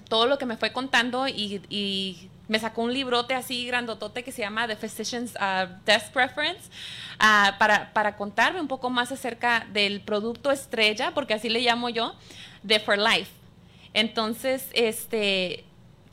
todo 0.09 0.26
lo 0.26 0.38
que 0.38 0.47
me 0.47 0.56
fue 0.56 0.73
contando 0.73 1.28
y, 1.28 2.30
me 2.49 2.61
sacó 2.61 2.83
un 2.83 2.92
librote 2.92 3.35
así 3.35 3.66
grandotote 3.66 4.23
que 4.23 4.30
se 4.30 4.40
llama 4.42 4.68
The 4.68 4.76
Physician's 4.76 5.35
uh, 5.35 5.68
Desk 5.85 6.12
Preference 6.12 6.71
uh, 7.16 7.59
para, 7.59 7.92
para, 7.92 8.16
contarme 8.16 8.61
un 8.61 8.68
poco 8.68 8.88
más 8.88 9.11
acerca 9.11 9.66
del 9.73 10.00
producto 10.00 10.52
estrella, 10.52 11.11
porque 11.12 11.35
así 11.35 11.49
le 11.49 11.59
llamo 11.59 11.88
yo, 11.88 12.14
de 12.62 12.78
For 12.78 12.99
Life. 12.99 13.33
Entonces, 13.95 14.68
este, 14.75 15.64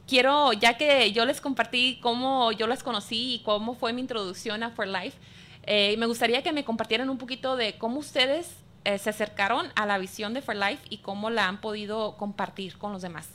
quiero, 0.07 0.53
ya 0.53 0.77
que 0.77 1.11
yo 1.11 1.25
les 1.25 1.41
compartí 1.41 1.99
cómo 2.01 2.51
yo 2.51 2.67
las 2.67 2.83
conocí 2.83 3.35
y 3.35 3.39
cómo 3.43 3.75
fue 3.75 3.93
mi 3.93 4.01
introducción 4.01 4.63
a 4.63 4.71
For 4.71 4.87
Life, 4.87 5.17
eh, 5.63 5.95
me 5.97 6.05
gustaría 6.05 6.43
que 6.43 6.51
me 6.51 6.65
compartieran 6.65 7.09
un 7.09 7.17
poquito 7.17 7.55
de 7.55 7.77
cómo 7.77 7.99
ustedes 7.99 8.51
eh, 8.83 8.97
se 8.97 9.09
acercaron 9.09 9.67
a 9.75 9.85
la 9.85 9.97
visión 9.97 10.33
de 10.33 10.41
For 10.41 10.55
Life 10.55 10.85
y 10.89 10.97
cómo 10.97 11.29
la 11.29 11.47
han 11.47 11.61
podido 11.61 12.17
compartir 12.17 12.77
con 12.77 12.91
los 12.91 13.01
demás. 13.01 13.29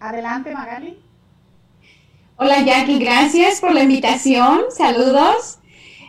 Adelante, 0.00 0.52
Magali. 0.52 0.98
Hola, 2.36 2.60
Jackie, 2.62 2.98
gracias 2.98 3.60
por 3.60 3.72
la 3.72 3.84
invitación. 3.84 4.62
Saludos. 4.76 5.60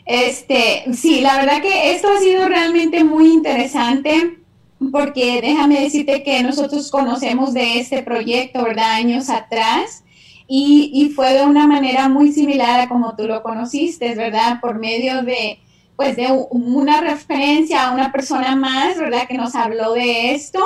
Este, 0.06 0.84
sí, 0.94 1.22
la 1.22 1.38
verdad 1.38 1.62
que 1.62 1.94
esto 1.94 2.10
ha 2.10 2.20
sido 2.20 2.50
realmente 2.50 3.04
muy 3.04 3.32
interesante 3.32 4.43
porque 4.92 5.42
déjame 5.42 5.82
decirte 5.82 6.24
que 6.24 6.44
nosotros 6.44 6.90
conocemos 6.92 7.54
de 7.54 7.80
este 7.80 8.04
proyecto, 8.04 8.64
¿verdad? 8.64 8.94
Años 8.94 9.30
atrás 9.30 10.04
y, 10.48 11.12
fue 11.16 11.34
de 11.34 11.46
una 11.46 11.68
manera 11.68 12.10
muy 12.10 12.32
similar 12.32 12.80
a 12.82 12.90
como 12.90 13.16
tú 13.16 13.28
lo 13.28 13.42
conociste, 13.42 14.14
¿verdad? 14.16 14.60
Por 14.62 14.78
medio 14.78 15.24
de, 15.24 15.60
pues, 15.96 16.16
de 16.16 16.28
una 16.52 17.02
referencia 17.02 17.88
a 17.88 17.94
una 17.94 18.12
persona 18.12 18.56
más, 18.56 18.98
¿verdad? 18.98 19.28
Que 19.28 19.38
nos 19.38 19.56
habló 19.56 19.94
de 19.94 20.34
esto 20.34 20.60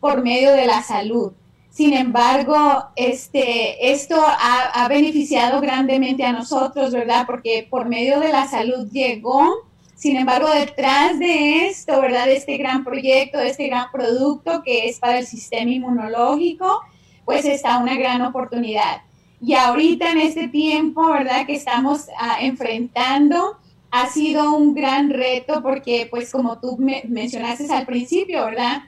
por 0.00 0.22
medio 0.22 0.52
de 0.52 0.66
la 0.66 0.82
salud. 0.82 1.32
Sin 1.70 1.92
embargo, 1.92 2.84
este, 2.96 3.92
esto 3.92 4.16
ha, 4.16 4.84
ha, 4.84 4.88
beneficiado 4.88 5.60
grandemente 5.60 6.24
a 6.24 6.32
nosotros, 6.32 6.92
¿verdad? 6.92 7.24
Porque 7.26 7.66
por 7.68 7.88
medio 7.88 8.20
de 8.20 8.28
la 8.28 8.46
salud 8.46 8.88
llegó. 8.92 9.64
Sin 9.94 10.16
embargo, 10.16 10.48
detrás 10.50 11.18
de 11.18 11.68
esto, 11.68 12.00
¿verdad? 12.00 12.26
De 12.26 12.36
este 12.36 12.56
gran 12.56 12.84
proyecto, 12.84 13.38
de 13.38 13.48
este 13.48 13.68
gran 13.68 13.90
producto 13.92 14.62
que 14.62 14.88
es 14.88 14.98
para 14.98 15.18
el 15.18 15.26
sistema 15.26 15.70
inmunológico, 15.70 16.80
pues 17.24 17.44
está 17.44 17.78
una 17.78 17.96
gran 17.96 18.22
oportunidad. 18.22 19.02
Y 19.40 19.54
ahorita 19.54 20.10
en 20.10 20.18
este 20.18 20.48
tiempo, 20.48 21.06
¿verdad? 21.08 21.46
Que 21.46 21.54
estamos 21.54 22.06
ah, 22.18 22.38
enfrentando, 22.40 23.58
ha 23.90 24.08
sido 24.08 24.56
un 24.56 24.74
gran 24.74 25.10
reto 25.10 25.62
porque, 25.62 26.08
pues 26.10 26.32
como 26.32 26.58
tú 26.58 26.76
me 26.78 27.02
mencionaste 27.06 27.72
al 27.72 27.86
principio, 27.86 28.44
¿verdad? 28.44 28.82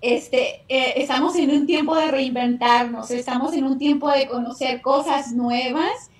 Este, 0.00 0.62
eh, 0.68 0.94
estamos 0.96 1.34
en 1.36 1.50
un 1.50 1.66
tiempo 1.66 1.96
de 1.96 2.10
reinventarnos, 2.10 3.10
estamos 3.10 3.54
en 3.54 3.64
un 3.64 3.78
tiempo 3.78 4.10
de 4.10 4.28
conocer 4.28 4.82
cosas 4.82 5.32
nuevas 5.32 6.10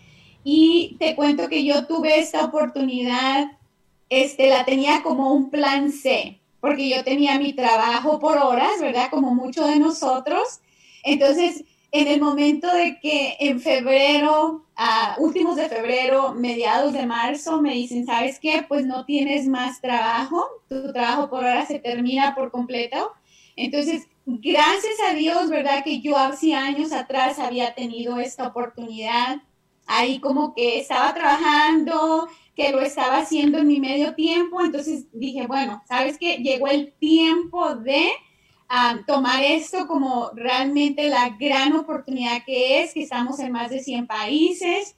y 0.43 0.97
te 0.99 1.15
cuento 1.15 1.49
que 1.49 1.65
yo 1.65 1.87
tuve 1.87 2.19
esta 2.19 2.45
oportunidad, 2.45 3.53
este, 4.09 4.49
la 4.49 4.65
tenía 4.65 5.03
como 5.03 5.33
un 5.33 5.51
plan 5.51 5.93
C, 5.93 6.41
porque 6.61 6.89
yo 6.89 7.05
tenía 7.05 7.39
mi 7.39 7.53
trabajo 7.53 8.19
por 8.19 8.39
horas, 8.39 8.81
¿verdad? 8.81 9.09
Como 9.11 9.35
muchos 9.35 9.69
de 9.69 9.79
nosotros. 9.79 10.61
Entonces, 11.03 11.65
en 11.93 12.09
el 12.09 12.21
momento 12.21 12.73
de 12.73 12.99
que 13.01 13.37
en 13.41 13.61
febrero, 13.61 14.67
a 14.75 15.17
últimos 15.19 15.57
de 15.57 15.69
febrero, 15.69 16.35
mediados 16.35 16.93
de 16.93 17.07
marzo, 17.07 17.63
me 17.63 17.73
dicen, 17.73 18.05
¿sabes 18.05 18.39
qué? 18.39 18.65
Pues 18.69 18.85
no 18.85 19.05
tienes 19.05 19.47
más 19.47 19.81
trabajo, 19.81 20.45
tu 20.69 20.93
trabajo 20.93 21.31
por 21.31 21.41
hora 21.45 21.65
se 21.65 21.79
termina 21.79 22.35
por 22.35 22.51
completo. 22.51 23.13
Entonces, 23.55 24.09
gracias 24.27 24.97
a 25.09 25.15
Dios, 25.15 25.49
¿verdad? 25.49 25.83
Que 25.85 26.01
yo 26.01 26.19
hace 26.19 26.55
años 26.55 26.93
atrás 26.93 27.39
había 27.39 27.75
tenido 27.75 28.19
esta 28.21 28.49
oportunidad. 28.49 29.39
Ahí 29.87 30.19
como 30.19 30.55
que 30.55 30.81
estaba 30.81 31.15
trabajando, 31.15 32.29
que 32.57 32.73
lo 32.73 32.81
estaba 32.81 33.19
haciendo 33.19 33.59
en 33.59 33.69
mi 33.69 33.79
medio 33.79 34.15
tiempo. 34.15 34.63
Entonces 34.63 35.07
dije, 35.13 35.47
bueno, 35.47 35.83
¿sabes 35.87 36.17
qué? 36.19 36.39
Llegó 36.39 36.69
el 36.69 36.93
tiempo 36.95 37.77
de 37.77 38.09
tomar 39.07 39.45
esto 39.45 39.87
como 39.87 40.31
realmente 40.35 41.09
la 41.09 41.29
gran 41.39 41.75
oportunidad 41.75 42.43
que 42.45 42.83
es, 42.83 42.95
que 42.95 43.03
estamos 43.03 43.39
en 43.39 43.53
más 43.53 43.71
de 43.71 43.81
100 43.81 44.07
países. 44.07 44.97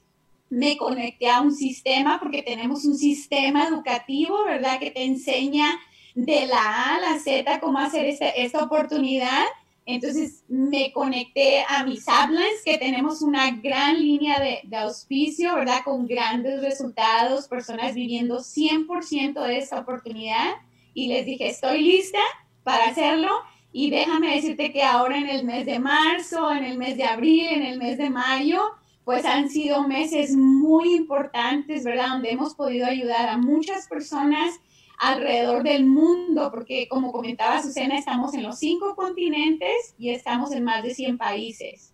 Me 0.49 0.77
conecté 0.77 1.29
a 1.29 1.41
un 1.41 1.53
sistema 1.53 2.19
porque 2.19 2.41
tenemos 2.41 2.85
un 2.85 2.97
sistema 2.97 3.67
educativo, 3.67 4.43
¿verdad? 4.45 4.79
Que 4.79 4.89
te 4.89 5.03
enseña 5.03 5.79
de 6.15 6.47
la 6.47 6.57
A 6.57 6.95
a 6.95 6.99
la 6.99 7.19
Z 7.19 7.59
cómo 7.59 7.77
hacer 7.77 8.05
esta, 8.05 8.29
esta 8.29 8.63
oportunidad. 8.63 9.45
Entonces 9.91 10.43
me 10.47 10.91
conecté 10.93 11.65
a 11.67 11.83
mis 11.83 12.03
Uplands, 12.03 12.61
que 12.63 12.77
tenemos 12.77 13.23
una 13.23 13.49
gran 13.49 13.99
línea 13.99 14.39
de, 14.39 14.59
de, 14.63 14.77
auspicio, 14.77 15.55
¿verdad? 15.55 15.81
Con 15.83 16.05
grandes 16.05 16.61
resultados, 16.61 17.47
personas 17.47 17.95
viviendo 17.95 18.37
100% 18.37 19.43
de 19.47 19.57
esta 19.57 19.79
oportunidad. 19.79 20.57
Y 20.93 21.07
les 21.07 21.25
dije, 21.25 21.49
estoy 21.49 21.81
lista 21.81 22.19
para 22.63 22.85
hacerlo. 22.85 23.31
Y 23.71 23.89
déjame 23.89 24.35
decirte 24.35 24.71
que 24.71 24.83
ahora 24.83 25.17
en 25.17 25.27
el 25.27 25.43
mes 25.43 25.65
de 25.65 25.79
marzo, 25.79 26.51
en 26.51 26.65
el 26.65 26.77
mes 26.77 26.95
de 26.95 27.05
abril, 27.05 27.47
en 27.47 27.63
el 27.63 27.79
mes 27.79 27.97
de 27.97 28.11
mayo, 28.11 28.61
pues 29.05 29.25
han 29.25 29.49
sido 29.49 29.87
meses 29.87 30.35
muy 30.35 30.93
importantes, 30.93 31.83
¿verdad? 31.83 32.09
Donde 32.09 32.29
hemos 32.29 32.53
podido 32.53 32.85
ayudar 32.85 33.27
a 33.27 33.37
muchas 33.37 33.87
personas 33.87 34.59
alrededor 34.99 35.63
del 35.63 35.85
mundo, 35.85 36.51
porque 36.51 36.87
como 36.87 37.11
comentaba 37.11 37.61
Susana, 37.61 37.97
estamos 37.97 38.33
en 38.33 38.43
los 38.43 38.59
cinco 38.59 38.95
continentes 38.95 39.95
y 39.97 40.09
estamos 40.09 40.51
en 40.51 40.63
más 40.63 40.83
de 40.83 40.93
100 40.93 41.17
países. 41.17 41.93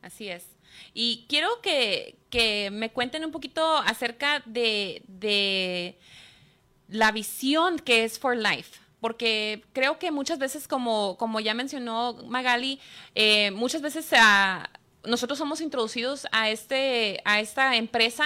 Así 0.00 0.28
es. 0.28 0.46
Y 0.92 1.26
quiero 1.28 1.60
que, 1.62 2.16
que 2.30 2.70
me 2.70 2.90
cuenten 2.90 3.24
un 3.24 3.32
poquito 3.32 3.76
acerca 3.78 4.42
de, 4.46 5.02
de 5.08 5.98
la 6.88 7.10
visión 7.10 7.78
que 7.78 8.04
es 8.04 8.18
For 8.18 8.36
Life 8.36 8.84
porque 9.04 9.62
creo 9.74 9.98
que 9.98 10.10
muchas 10.10 10.38
veces, 10.38 10.66
como, 10.66 11.18
como 11.18 11.38
ya 11.38 11.52
mencionó 11.52 12.14
Magali, 12.26 12.80
eh, 13.14 13.50
muchas 13.50 13.82
veces 13.82 14.08
nosotros 15.04 15.38
somos 15.38 15.60
introducidos 15.60 16.26
a, 16.32 16.48
este, 16.48 17.20
a 17.26 17.38
esta 17.38 17.76
empresa 17.76 18.24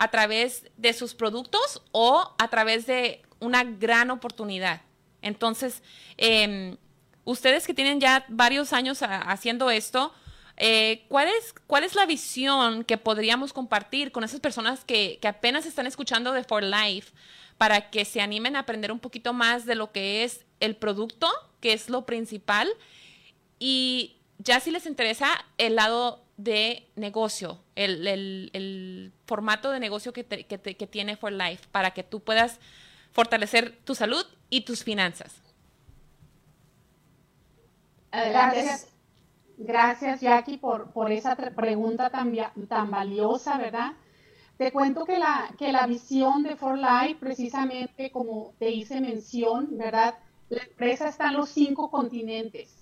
a 0.00 0.08
través 0.08 0.64
de 0.78 0.94
sus 0.94 1.14
productos 1.14 1.82
o 1.92 2.34
a 2.38 2.48
través 2.48 2.86
de 2.86 3.20
una 3.38 3.64
gran 3.64 4.10
oportunidad. 4.10 4.80
Entonces, 5.20 5.82
em, 6.16 6.78
ustedes 7.24 7.66
que 7.66 7.74
tienen 7.74 8.00
ya 8.00 8.24
varios 8.28 8.72
años 8.72 9.00
haciendo 9.02 9.70
esto, 9.70 10.14
eh, 10.56 11.04
¿cuál, 11.08 11.28
es, 11.28 11.54
¿cuál 11.66 11.84
es 11.84 11.94
la 11.94 12.06
visión 12.06 12.84
que 12.84 12.96
podríamos 12.96 13.52
compartir 13.52 14.10
con 14.10 14.24
esas 14.24 14.40
personas 14.40 14.86
que, 14.86 15.18
que 15.20 15.28
apenas 15.28 15.66
están 15.66 15.86
escuchando 15.86 16.32
de 16.32 16.44
For 16.44 16.64
Life? 16.64 17.12
para 17.58 17.90
que 17.90 18.06
se 18.06 18.22
animen 18.22 18.56
a 18.56 18.60
aprender 18.60 18.90
un 18.90 19.00
poquito 19.00 19.34
más 19.34 19.66
de 19.66 19.74
lo 19.74 19.92
que 19.92 20.24
es 20.24 20.46
el 20.60 20.76
producto, 20.76 21.28
que 21.60 21.74
es 21.74 21.90
lo 21.90 22.06
principal, 22.06 22.66
y 23.58 24.16
ya 24.38 24.60
si 24.60 24.70
les 24.70 24.86
interesa 24.86 25.44
el 25.58 25.76
lado 25.76 26.24
de 26.42 26.88
negocio, 26.96 27.58
el, 27.74 29.12
formato 29.26 29.70
de 29.70 29.80
negocio 29.80 30.12
que, 30.12 30.24
que, 30.24 30.86
tiene 30.86 31.16
For 31.16 31.32
Life, 31.32 31.68
para 31.70 31.90
que 31.92 32.02
tú 32.02 32.20
puedas 32.20 32.58
fortalecer 33.12 33.78
tu 33.84 33.94
salud 33.94 34.24
y 34.48 34.62
tus 34.62 34.82
finanzas. 34.82 35.42
Gracias, 38.12 38.88
gracias 39.56 40.20
Jackie 40.20 40.58
por, 40.58 40.90
por 40.92 41.12
esa 41.12 41.36
pregunta 41.36 42.10
tan, 42.10 42.34
tan 42.68 42.90
valiosa, 42.90 43.56
¿verdad? 43.58 43.92
Te 44.56 44.72
cuento 44.72 45.04
que 45.04 45.18
la, 45.18 45.50
que 45.58 45.72
la 45.72 45.86
visión 45.86 46.42
de 46.42 46.56
For 46.56 46.76
Life, 46.76 47.16
precisamente 47.20 48.10
como 48.10 48.52
te 48.58 48.70
hice 48.70 49.00
mención, 49.00 49.68
¿verdad? 49.72 50.16
La 50.48 50.62
empresa 50.62 51.08
está 51.08 51.28
en 51.28 51.34
los 51.34 51.50
cinco 51.50 51.90
continentes. 51.90 52.79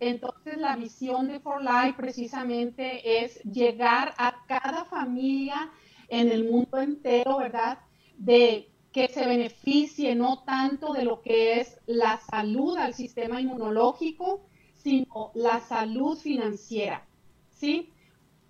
Entonces, 0.00 0.58
la 0.58 0.76
visión 0.76 1.28
de 1.28 1.40
For 1.40 1.62
Life 1.62 1.94
precisamente 1.96 3.24
es 3.24 3.42
llegar 3.42 4.14
a 4.18 4.44
cada 4.46 4.84
familia 4.84 5.70
en 6.08 6.30
el 6.30 6.50
mundo 6.50 6.78
entero, 6.78 7.38
¿verdad? 7.38 7.78
De 8.18 8.68
que 8.92 9.08
se 9.08 9.26
beneficie 9.26 10.14
no 10.14 10.44
tanto 10.44 10.92
de 10.92 11.04
lo 11.04 11.20
que 11.20 11.60
es 11.60 11.80
la 11.86 12.18
salud 12.18 12.76
al 12.76 12.94
sistema 12.94 13.40
inmunológico, 13.40 14.46
sino 14.72 15.32
la 15.34 15.60
salud 15.60 16.16
financiera. 16.16 17.04
¿Sí? 17.50 17.90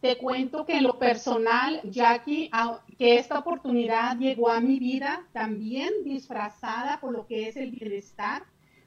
Te 0.01 0.19
cuento 0.19 0.67
que 0.67 0.77
en 0.77 0.85
lo 0.85 0.99
personal, 0.99 1.81
Jackie, 1.85 2.51
que 2.99 3.17
esta 3.17 3.39
oportunidad 3.39 4.19
llegó 4.19 4.51
a 4.51 4.61
mi 4.61 4.79
vida 4.79 5.27
también 5.33 5.91
disfrazada 6.05 7.01
por 7.01 7.13
lo 7.13 7.27
que 7.27 7.49
es 7.49 7.57
el 7.57 7.71
bienestar. 7.71 8.45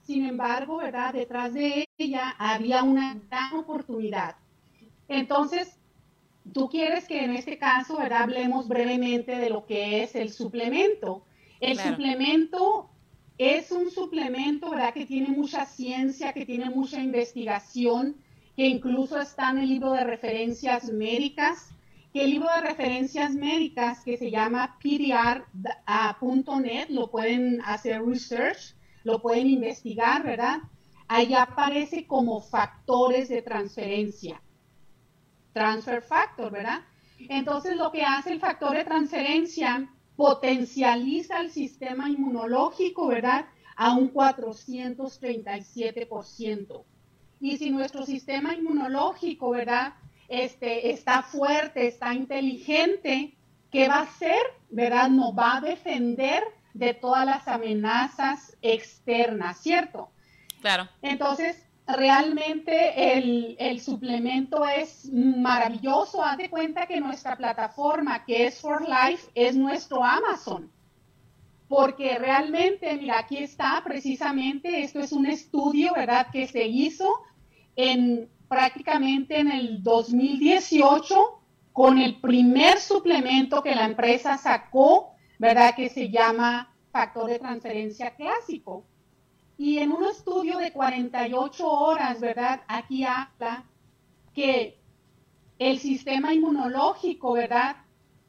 Sin 0.08 0.26
embargo, 0.26 0.78
¿verdad? 0.78 1.14
Detrás 1.14 1.54
de 1.54 1.86
ella 1.98 2.34
había 2.40 2.82
una 2.82 3.20
gran 3.30 3.56
oportunidad. 3.56 4.38
Entonces, 5.10 5.78
tú 6.54 6.70
quieres 6.70 7.06
que 7.10 7.26
en 7.26 7.32
este 7.36 7.58
caso, 7.58 7.98
¿verdad? 7.98 8.22
Hablemos 8.22 8.70
brevemente 8.70 9.36
de 9.36 9.50
lo 9.50 9.66
que 9.66 10.04
es 10.04 10.16
el 10.16 10.32
suplemento. 10.32 11.26
El 11.60 11.78
suplemento 11.78 12.90
es 13.38 13.70
un 13.74 13.92
suplemento, 13.92 14.70
¿verdad? 14.70 14.94
Que 14.94 15.06
tiene 15.06 15.28
mucha 15.28 15.66
ciencia, 15.66 16.32
que 16.32 16.46
tiene 16.46 16.70
mucha 16.70 17.02
investigación 17.02 18.16
que 18.56 18.66
incluso 18.66 19.20
está 19.20 19.50
en 19.52 19.58
el 19.58 19.68
libro 19.68 19.92
de 19.92 20.06
referencias 20.06 20.90
médicas, 20.90 21.68
que 22.14 22.24
el 22.24 22.30
libro 22.32 22.48
de 22.56 22.62
referencias 22.62 23.34
médicas 23.34 24.06
que 24.06 24.16
se 24.16 24.32
llama 24.32 24.80
pdr.net, 24.82 25.46
lo 26.92 27.12
pueden 27.12 27.62
hacer 27.66 28.02
research, 28.06 28.77
lo 29.08 29.20
pueden 29.22 29.50
investigar, 29.50 30.24
¿verdad? 30.24 30.60
Ahí 31.08 31.34
aparece 31.34 32.06
como 32.06 32.42
factores 32.42 33.30
de 33.30 33.42
transferencia. 33.42 34.42
Transfer 35.54 36.02
factor, 36.02 36.52
¿verdad? 36.52 36.82
Entonces 37.30 37.78
lo 37.78 37.90
que 37.90 38.04
hace 38.04 38.34
el 38.34 38.42
factor 38.42 38.76
de 38.76 38.84
transferencia 38.84 39.90
potencializa 40.18 41.40
el 41.40 41.52
sistema 41.52 42.10
inmunológico, 42.10 43.08
¿verdad? 43.08 43.46
A 43.78 43.96
un 43.96 44.14
437%. 44.14 46.84
Y 47.40 47.58
si 47.58 47.72
nuestro 47.72 48.06
sistema 48.06 48.56
inmunológico, 48.56 49.52
¿verdad? 49.52 49.94
Este, 50.28 50.92
está 50.92 51.24
fuerte, 51.24 51.88
está 51.88 52.14
inteligente, 52.14 53.38
¿qué 53.72 53.88
va 53.88 54.00
a 54.00 54.02
hacer? 54.02 54.42
¿Verdad? 54.70 55.10
Nos 55.10 55.34
va 55.34 55.56
a 55.56 55.62
defender 55.62 56.44
de 56.74 56.94
todas 56.94 57.26
las 57.26 57.48
amenazas 57.48 58.56
externas, 58.62 59.60
¿cierto? 59.60 60.10
Claro. 60.62 60.88
Entonces, 61.02 61.66
realmente 61.88 63.18
el, 63.18 63.56
el, 63.60 63.80
suplemento 63.80 64.66
es 64.66 65.10
maravilloso. 65.12 66.24
Haz 66.24 66.38
de 66.38 66.50
cuenta 66.50 66.86
que 66.88 67.00
nuestra 67.00 67.36
plataforma, 67.38 68.26
que 68.26 68.48
es 68.48 68.60
For 68.60 68.82
Life, 68.82 69.30
es 69.36 69.56
nuestro 69.56 70.04
Amazon 70.04 70.72
porque 71.68 72.18
realmente, 72.18 72.96
mira, 72.96 73.20
aquí 73.20 73.38
está 73.38 73.82
precisamente, 73.84 74.84
esto 74.84 75.00
es 75.00 75.12
un 75.12 75.26
estudio, 75.26 75.94
¿verdad?, 75.94 76.28
que 76.32 76.48
se 76.48 76.66
hizo 76.66 77.22
en 77.76 78.30
prácticamente 78.48 79.40
en 79.40 79.52
el 79.52 79.84
2018 79.84 81.42
con 81.74 81.98
el 81.98 82.20
primer 82.22 82.80
suplemento 82.80 83.62
que 83.62 83.76
la 83.76 83.86
empresa 83.86 84.38
sacó, 84.38 85.12
¿verdad?, 85.38 85.76
que 85.76 85.90
se 85.90 86.10
llama 86.10 86.74
factor 86.92 87.30
de 87.30 87.40
transferencia 87.40 88.16
clásico. 88.16 88.84
Y 89.58 89.80
en 89.80 89.92
un 89.92 90.06
estudio 90.06 90.58
de 90.58 90.72
48 90.72 91.68
horas, 91.68 92.20
¿verdad?, 92.20 92.62
aquí 92.68 93.04
habla 93.04 93.66
que 94.34 94.80
el 95.60 95.80
sistema 95.80 96.34
inmunológico, 96.34 97.34
¿verdad?, 97.34 97.78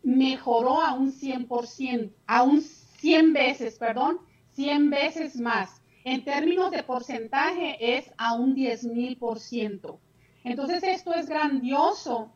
mejoró 0.03 0.81
a 0.81 0.95
un 0.95 1.13
100%, 1.13 2.13
a 2.27 2.43
un 2.43 2.63
100 2.63 3.33
veces, 3.33 3.79
perdón, 3.79 4.21
100 4.53 4.91
veces 4.91 5.37
más. 5.39 5.83
En 6.05 6.25
términos 6.25 6.71
de 6.71 6.83
porcentaje 6.83 7.99
es 7.99 8.11
a 8.17 8.35
un 8.35 8.55
10 8.55 8.85
mil 8.85 9.19
por 9.19 9.39
ciento. 9.39 10.01
Entonces 10.45 10.83
esto 10.83 11.13
es 11.13 11.29
grandioso 11.29 12.33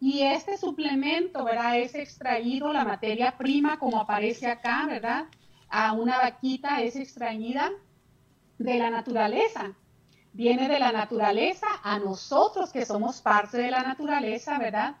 y 0.00 0.22
este 0.22 0.58
suplemento, 0.58 1.44
¿verdad? 1.44 1.78
Es 1.78 1.94
extraído 1.94 2.72
la 2.72 2.84
materia 2.84 3.36
prima 3.38 3.78
como 3.78 4.00
aparece 4.00 4.46
acá, 4.46 4.86
¿verdad? 4.86 5.26
A 5.68 5.92
una 5.92 6.18
vaquita 6.18 6.82
es 6.82 6.96
extraída 6.96 7.70
de 8.58 8.78
la 8.78 8.90
naturaleza. 8.90 9.74
Viene 10.32 10.68
de 10.68 10.78
la 10.78 10.92
naturaleza 10.92 11.66
a 11.82 11.98
nosotros 11.98 12.72
que 12.72 12.84
somos 12.84 13.20
parte 13.20 13.58
de 13.58 13.70
la 13.70 13.82
naturaleza, 13.82 14.58
¿verdad? 14.58 14.96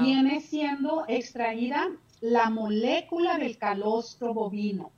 Viene 0.00 0.40
siendo 0.40 1.04
extraída 1.06 1.88
la 2.20 2.48
molécula 2.48 3.36
del 3.36 3.58
calostro 3.58 4.32
bovino 4.32 4.90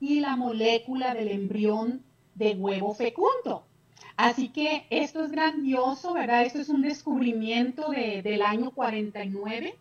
y 0.00 0.20
la 0.20 0.36
molécula 0.36 1.14
del 1.14 1.28
embrión 1.28 2.04
de 2.34 2.54
huevo 2.54 2.94
fecundo. 2.94 3.64
Así 4.16 4.48
que 4.50 4.86
esto 4.90 5.24
es 5.24 5.32
grandioso, 5.32 6.14
¿verdad? 6.14 6.42
Esto 6.42 6.60
es 6.60 6.68
un 6.68 6.82
descubrimiento 6.82 7.90
del 7.90 8.42
año 8.42 8.70
49 8.70 9.76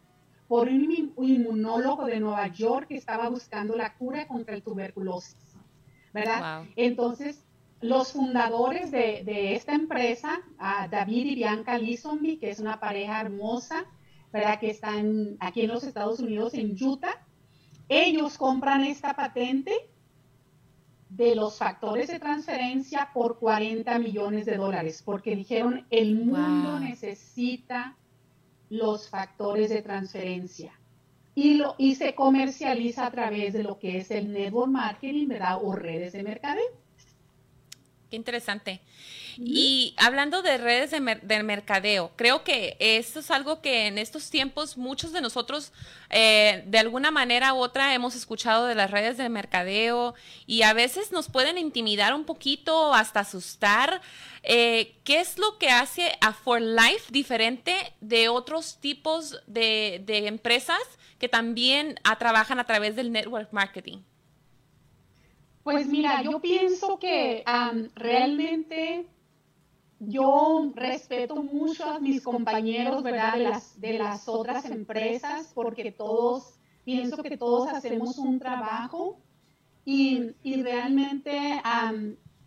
por 0.48 0.68
un 0.68 1.14
inmunólogo 1.18 2.06
de 2.06 2.20
Nueva 2.20 2.48
York 2.48 2.88
que 2.88 2.98
estaba 2.98 3.30
buscando 3.30 3.76
la 3.76 3.96
cura 3.96 4.28
contra 4.28 4.56
el 4.56 4.64
tuberculosis, 4.64 5.56
¿verdad? 6.14 6.64
Entonces, 6.76 7.44
los 7.82 8.14
fundadores 8.14 8.92
de, 8.92 9.56
esta 9.56 9.76
empresa, 9.76 10.42
David 10.90 11.26
y 11.28 11.36
Bianca 11.36 11.78
Lisonby, 11.78 12.38
que 12.38 12.50
es 12.50 12.60
una 12.60 12.80
pareja 12.80 13.22
hermosa, 13.22 13.86
¿verdad? 14.32 14.60
Que 14.60 14.72
están 14.72 15.38
aquí 15.40 15.62
en 15.62 15.70
los 15.70 15.84
Estados 15.84 16.20
Unidos, 16.20 16.56
en 16.56 16.76
Utah. 16.82 17.24
Ellos 17.88 18.38
compran 18.38 18.84
esta 18.84 19.16
patente 19.16 19.74
de 21.16 21.36
los 21.36 21.60
factores 21.60 22.08
de 22.08 22.20
transferencia 22.20 23.10
por 23.14 23.38
40 23.38 24.00
millones 24.00 24.48
de 24.48 24.58
dólares, 24.58 25.04
porque 25.06 25.36
dijeron, 25.36 25.86
el 25.92 26.16
mundo 26.16 26.80
necesita 26.80 27.96
los 28.70 29.10
factores 29.10 29.70
de 29.70 29.84
transferencia. 29.84 30.74
Y, 31.36 31.56
lo, 31.56 31.76
y 31.78 31.96
se 31.96 32.16
comercializa 32.16 33.06
a 33.06 33.12
través 33.12 33.54
de 33.54 33.62
lo 33.64 33.78
que 33.78 33.98
es 33.98 34.10
el 34.10 34.34
network 34.34 34.72
marketing, 34.72 35.28
¿verdad? 35.28 35.60
O 35.62 35.76
redes 35.76 36.14
de 36.14 36.24
mercadeo. 36.24 36.64
Qué 38.10 38.16
interesante. 38.16 38.82
Y 39.38 39.96
hablando 39.98 40.42
de 40.42 40.58
redes 40.58 40.92
de, 40.92 41.44
mercadeo, 41.44 42.12
creo 42.16 42.44
que 42.44 42.78
esto 42.80 43.20
es 43.20 43.32
algo 43.32 43.62
que 43.62 43.88
en 43.88 43.98
estos 43.98 44.30
tiempos 44.30 44.78
muchos 44.78 45.12
de 45.12 45.22
nosotros 45.22 45.72
eh, 46.10 46.64
de 46.68 46.80
alguna 46.80 47.12
manera 47.12 47.54
u 47.54 47.58
otra 47.58 47.94
hemos 47.94 48.16
escuchado 48.16 48.68
de 48.68 48.76
las 48.76 48.92
redes 48.92 49.18
de 49.18 49.30
mercadeo 49.30 50.14
y 50.46 50.62
a 50.62 50.74
veces 50.74 51.12
nos 51.12 51.30
pueden 51.30 51.58
intimidar 51.58 52.14
un 52.14 52.26
poquito, 52.26 52.94
hasta 52.94 53.22
asustar. 53.22 54.02
Eh, 54.44 54.96
¿Qué 55.04 55.20
es 55.20 55.38
lo 55.38 55.58
que 55.58 55.70
hace 55.70 56.12
a 56.22 56.34
For 56.34 56.62
Life 56.62 57.12
diferente 57.12 57.76
de 58.02 58.30
otros 58.30 58.78
tipos 58.80 59.42
de, 59.48 60.04
empresas 60.28 60.82
que 61.18 61.30
también 61.30 61.96
trabajan 62.20 62.60
a 62.60 62.66
través 62.66 62.96
del 62.96 63.12
network 63.12 63.52
marketing? 63.52 64.00
Pues 65.64 65.88
mira, 65.88 66.22
yo 66.22 66.42
pienso 66.42 67.00
que 67.00 67.44
realmente 67.96 69.06
yo 70.08 70.72
respeto 70.76 71.36
mucho 71.36 71.86
a 71.86 72.00
mis 72.00 72.22
compañeros, 72.22 73.04
¿verdad? 73.04 73.34
De 73.34 73.44
las, 73.44 73.80
de 73.80 73.94
las 73.94 74.28
otras 74.28 74.66
empresas, 74.66 75.52
porque 75.54 75.92
todos, 75.92 76.60
pienso 76.84 77.22
que 77.24 77.38
todos 77.38 77.70
hacemos 77.70 78.18
un 78.18 78.40
trabajo 78.40 79.20
y, 79.86 80.34
realmente 80.62 81.62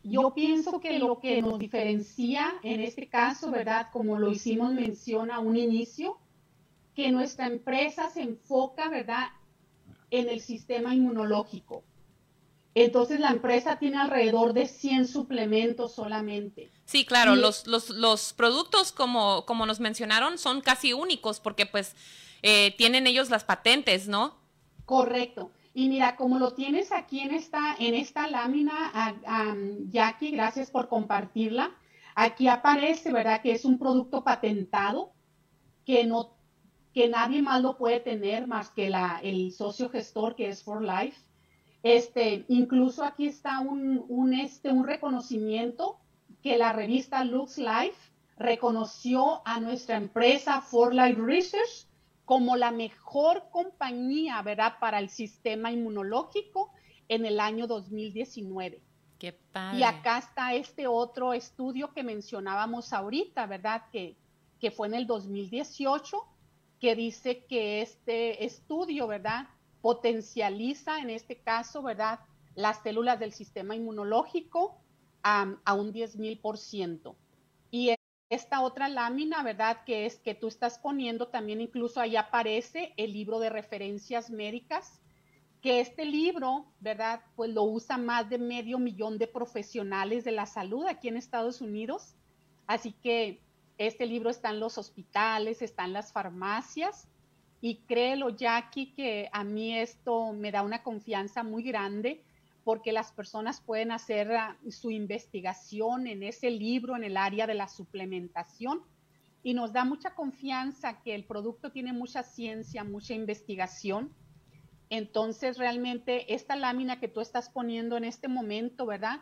yo 0.03 0.33
pienso 0.35 0.79
que 0.81 0.99
lo 0.99 1.19
que 1.19 1.43
nos 1.43 1.59
diferencia 1.59 2.55
en 2.63 2.81
este 2.81 3.09
caso, 3.09 3.51
¿verdad? 3.51 3.89
Como 3.93 4.19
lo 4.19 4.31
hicimos 4.31 4.73
mención 4.73 5.31
a 5.31 5.41
un 5.41 5.57
inicio, 5.57 6.19
que 6.95 7.11
nuestra 7.11 7.47
empresa 7.47 8.09
se 8.09 8.23
enfoca, 8.23 8.89
¿verdad? 8.89 9.27
En 10.11 10.29
el 10.29 10.41
sistema 10.41 10.95
inmunológico. 10.95 11.83
Entonces 12.79 13.21
la 13.21 13.31
empresa 13.31 13.79
tiene 13.79 13.97
alrededor 13.97 14.53
de 14.53 14.67
100 14.67 15.09
suplementos 15.09 15.95
solamente. 15.95 16.71
Sí, 16.85 17.07
claro, 17.07 17.35
los, 17.35 17.67
los, 17.67 17.89
los, 17.89 18.35
productos 18.35 18.93
como, 18.93 19.47
como 19.47 19.65
nos 19.65 19.81
mencionaron 19.81 20.37
son 20.37 20.61
casi 20.61 20.93
únicos 20.93 21.41
porque 21.41 21.65
pues 21.65 21.97
eh, 22.43 22.75
tienen 22.77 23.07
ellos 23.07 23.31
las 23.31 23.45
patentes, 23.45 24.09
¿no? 24.09 24.35
Correcto. 24.85 25.51
Y 25.73 25.89
mira, 25.89 26.17
como 26.17 26.39
lo 26.39 26.53
tienes 26.53 26.93
aquí 26.93 27.21
en 27.21 27.35
esta, 27.35 27.77
en 27.79 27.95
esta 27.95 28.29
lámina, 28.29 28.93
Jackie, 29.89 30.33
gracias 30.33 30.71
por 30.71 30.89
compartirla. 30.89 31.75
Aquí 32.15 32.47
aparece, 32.47 33.11
¿verdad? 33.11 33.41
Que 33.41 33.53
es 33.53 33.65
un 33.65 33.79
producto 33.79 34.23
patentado 34.23 35.15
que 35.87 36.05
no 36.05 36.37
que 36.93 37.09
nadie 37.09 37.41
más 37.41 37.63
lo 37.63 37.79
puede 37.79 38.01
tener 38.01 38.47
más 38.47 38.71
que 38.71 38.91
la, 38.91 39.21
el 39.23 39.53
socio 39.53 39.89
gestor 39.89 40.35
que 40.35 40.49
es 40.49 40.63
For 40.63 40.83
Life. 40.83 41.26
Este, 41.87 42.45
incluso 42.49 43.05
aquí 43.05 43.29
está 43.29 43.61
un, 43.61 44.35
este, 44.35 44.73
un 44.73 44.85
reconocimiento 44.85 46.01
que 46.43 46.59
la 46.59 46.73
revista 46.73 47.23
Lux 47.23 47.59
Life 47.59 48.11
reconoció 48.37 49.41
a 49.47 49.61
nuestra 49.61 49.97
empresa 49.97 50.61
For 50.63 50.93
Life 50.93 51.21
Research 51.21 51.87
como 52.25 52.57
la 52.57 52.73
mejor 52.73 53.45
compañía, 53.53 54.43
¿verdad?, 54.43 54.81
para 54.81 54.99
el 54.99 55.11
sistema 55.11 55.71
inmunológico 55.71 56.73
en 57.07 57.25
el 57.25 57.39
año 57.39 57.69
2019. 57.69 58.83
Qué 59.21 59.33
padre. 59.53 59.79
Y 59.79 59.83
acá 59.85 60.19
está 60.19 60.55
este 60.55 60.89
otro 60.89 61.35
estudio 61.35 61.93
que 61.93 62.03
mencionábamos 62.03 62.93
ahorita, 62.93 63.47
¿verdad?, 63.47 63.85
que, 63.93 64.17
que 64.59 64.73
fue 64.73 64.89
en 64.89 64.95
el 64.95 65.07
2018, 65.07 66.17
que 66.81 66.97
dice 66.97 67.45
que 67.45 67.81
este 67.81 68.45
estudio, 68.45 69.07
¿verdad?, 69.07 69.47
potencializa 69.87 70.99
en 70.99 71.11
este 71.11 71.37
caso, 71.37 71.81
¿verdad?, 71.81 72.19
las 72.57 72.83
células 72.83 73.21
del 73.21 73.33
sistema 73.33 73.77
inmunológico 73.77 74.81
a 75.23 75.73
un 75.75 75.93
10 75.93 76.17
mil 76.17 76.41
por 76.41 76.59
ciento. 76.59 77.15
Y 77.71 77.95
esta 78.29 78.63
otra 78.63 78.89
lámina, 78.89 79.45
¿verdad? 79.45 79.85
Que 79.87 80.05
es 80.05 80.19
que 80.19 80.35
tú 80.35 80.49
estás 80.49 80.81
poniendo 80.81 81.29
también, 81.29 81.61
incluso 81.61 82.01
ahí 82.01 82.17
aparece 82.17 82.95
el 82.97 83.13
libro 83.13 83.39
de 83.39 83.49
referencias 83.49 84.29
médicas, 84.29 85.01
que 85.63 85.79
este 85.79 86.05
libro, 86.05 86.67
¿verdad? 86.81 87.21
Pues 87.37 87.51
lo 87.51 87.63
usa 87.63 87.97
más 87.97 88.29
de 88.29 88.39
medio 88.39 88.81
millón 88.81 89.19
de 89.19 89.29
profesionales 89.29 90.25
de 90.25 90.33
la 90.33 90.47
salud 90.47 90.85
aquí 90.89 91.07
en 91.07 91.17
Estados 91.17 91.61
Unidos. 91.61 92.17
Así 92.67 92.91
que 92.91 93.41
este 93.79 94.05
libro 94.07 94.31
está 94.31 94.51
en 94.51 94.59
los 94.59 94.79
hospitales, 94.79 95.63
está 95.63 95.85
en 95.85 95.93
las 95.93 96.11
farmacias. 96.11 97.09
Y 97.61 97.77
créelo, 97.87 98.31
Jackie, 98.31 98.93
que 98.93 99.29
a 99.33 99.45
mí 99.45 99.77
esto 99.77 100.33
me 100.33 100.53
da 100.53 100.63
una 100.63 100.83
confianza 100.83 101.43
muy 101.43 101.63
grande 101.63 102.23
porque 102.67 102.91
las 102.91 103.13
personas 103.13 103.61
pueden 103.61 103.93
hacer 103.93 104.33
ah, 104.33 104.57
su 104.71 104.91
investigación 104.91 106.09
en 106.09 106.25
ese 106.25 106.51
libro, 106.51 106.97
en 106.97 107.05
el 107.05 107.17
área 107.17 107.47
de 107.47 107.55
la 107.55 107.69
suplementación, 107.69 108.83
y 109.45 109.55
nos 109.55 109.73
da 109.73 109.85
mucha 109.85 110.17
confianza 110.17 111.01
que 111.03 111.15
el 111.15 111.25
producto 111.25 111.71
tiene 111.71 111.93
mucha 111.93 112.25
ciencia, 112.25 112.83
mucha 112.83 113.15
investigación. 113.15 114.13
Entonces, 114.91 115.59
realmente, 115.59 116.35
esta 116.35 116.57
lámina 116.57 116.99
que 116.99 117.07
tú 117.07 117.21
estás 117.21 117.49
poniendo 117.49 117.97
en 117.97 118.03
este 118.03 118.27
momento, 118.27 118.85
¿verdad? 118.85 119.21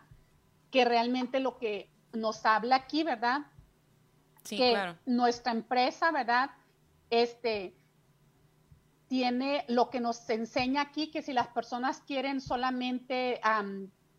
Que 0.70 0.86
realmente 0.86 1.38
lo 1.38 1.58
que 1.58 1.90
nos 2.14 2.46
habla 2.46 2.76
aquí, 2.76 3.02
¿verdad? 3.02 3.42
Sí, 4.44 4.56
que 4.56 4.70
claro. 4.70 4.98
nuestra 5.04 5.52
empresa, 5.52 6.10
¿verdad? 6.12 6.50
Este, 7.10 7.74
tiene 9.14 9.64
lo 9.68 9.90
que 9.90 10.00
nos 10.00 10.28
enseña 10.28 10.80
aquí, 10.80 11.06
que 11.06 11.22
si 11.22 11.32
las 11.32 11.46
personas 11.46 12.02
quieren 12.04 12.40
solamente 12.40 13.40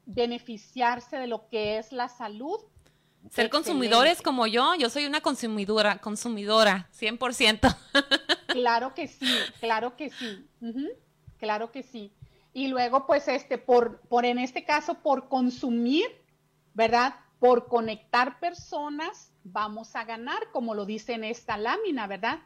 beneficiarse 0.05 1.17
de 1.17 1.27
lo 1.27 1.49
que 1.49 1.77
es 1.77 1.91
la 1.91 2.07
salud. 2.07 2.61
Ser 3.29 3.49
consumidores 3.49 4.21
como 4.21 4.47
yo, 4.47 4.73
yo 4.75 4.89
soy 4.89 5.05
una 5.05 5.19
consumidora, 5.19 5.97
consumidora, 5.97 6.87
100%. 6.97 7.77
Claro 8.47 8.93
que 8.93 9.09
sí, 9.09 9.27
claro 9.59 9.97
que 9.97 10.09
sí, 10.11 10.47
claro 11.39 11.73
que 11.73 11.83
sí. 11.83 12.13
Y 12.53 12.69
luego, 12.69 13.05
pues, 13.05 13.27
este, 13.27 13.57
por, 13.57 13.99
por 14.07 14.23
en 14.23 14.39
este 14.39 14.63
caso, 14.63 15.01
por 15.01 15.27
consumir, 15.27 16.05
¿verdad? 16.73 17.15
Por 17.39 17.67
conectar 17.67 18.39
personas, 18.39 19.33
vamos 19.43 19.93
a 19.97 20.05
ganar, 20.05 20.51
como 20.53 20.73
lo 20.73 20.85
dice 20.85 21.15
en 21.15 21.25
esta 21.25 21.57
lámina, 21.57 22.07
¿verdad? 22.07 22.39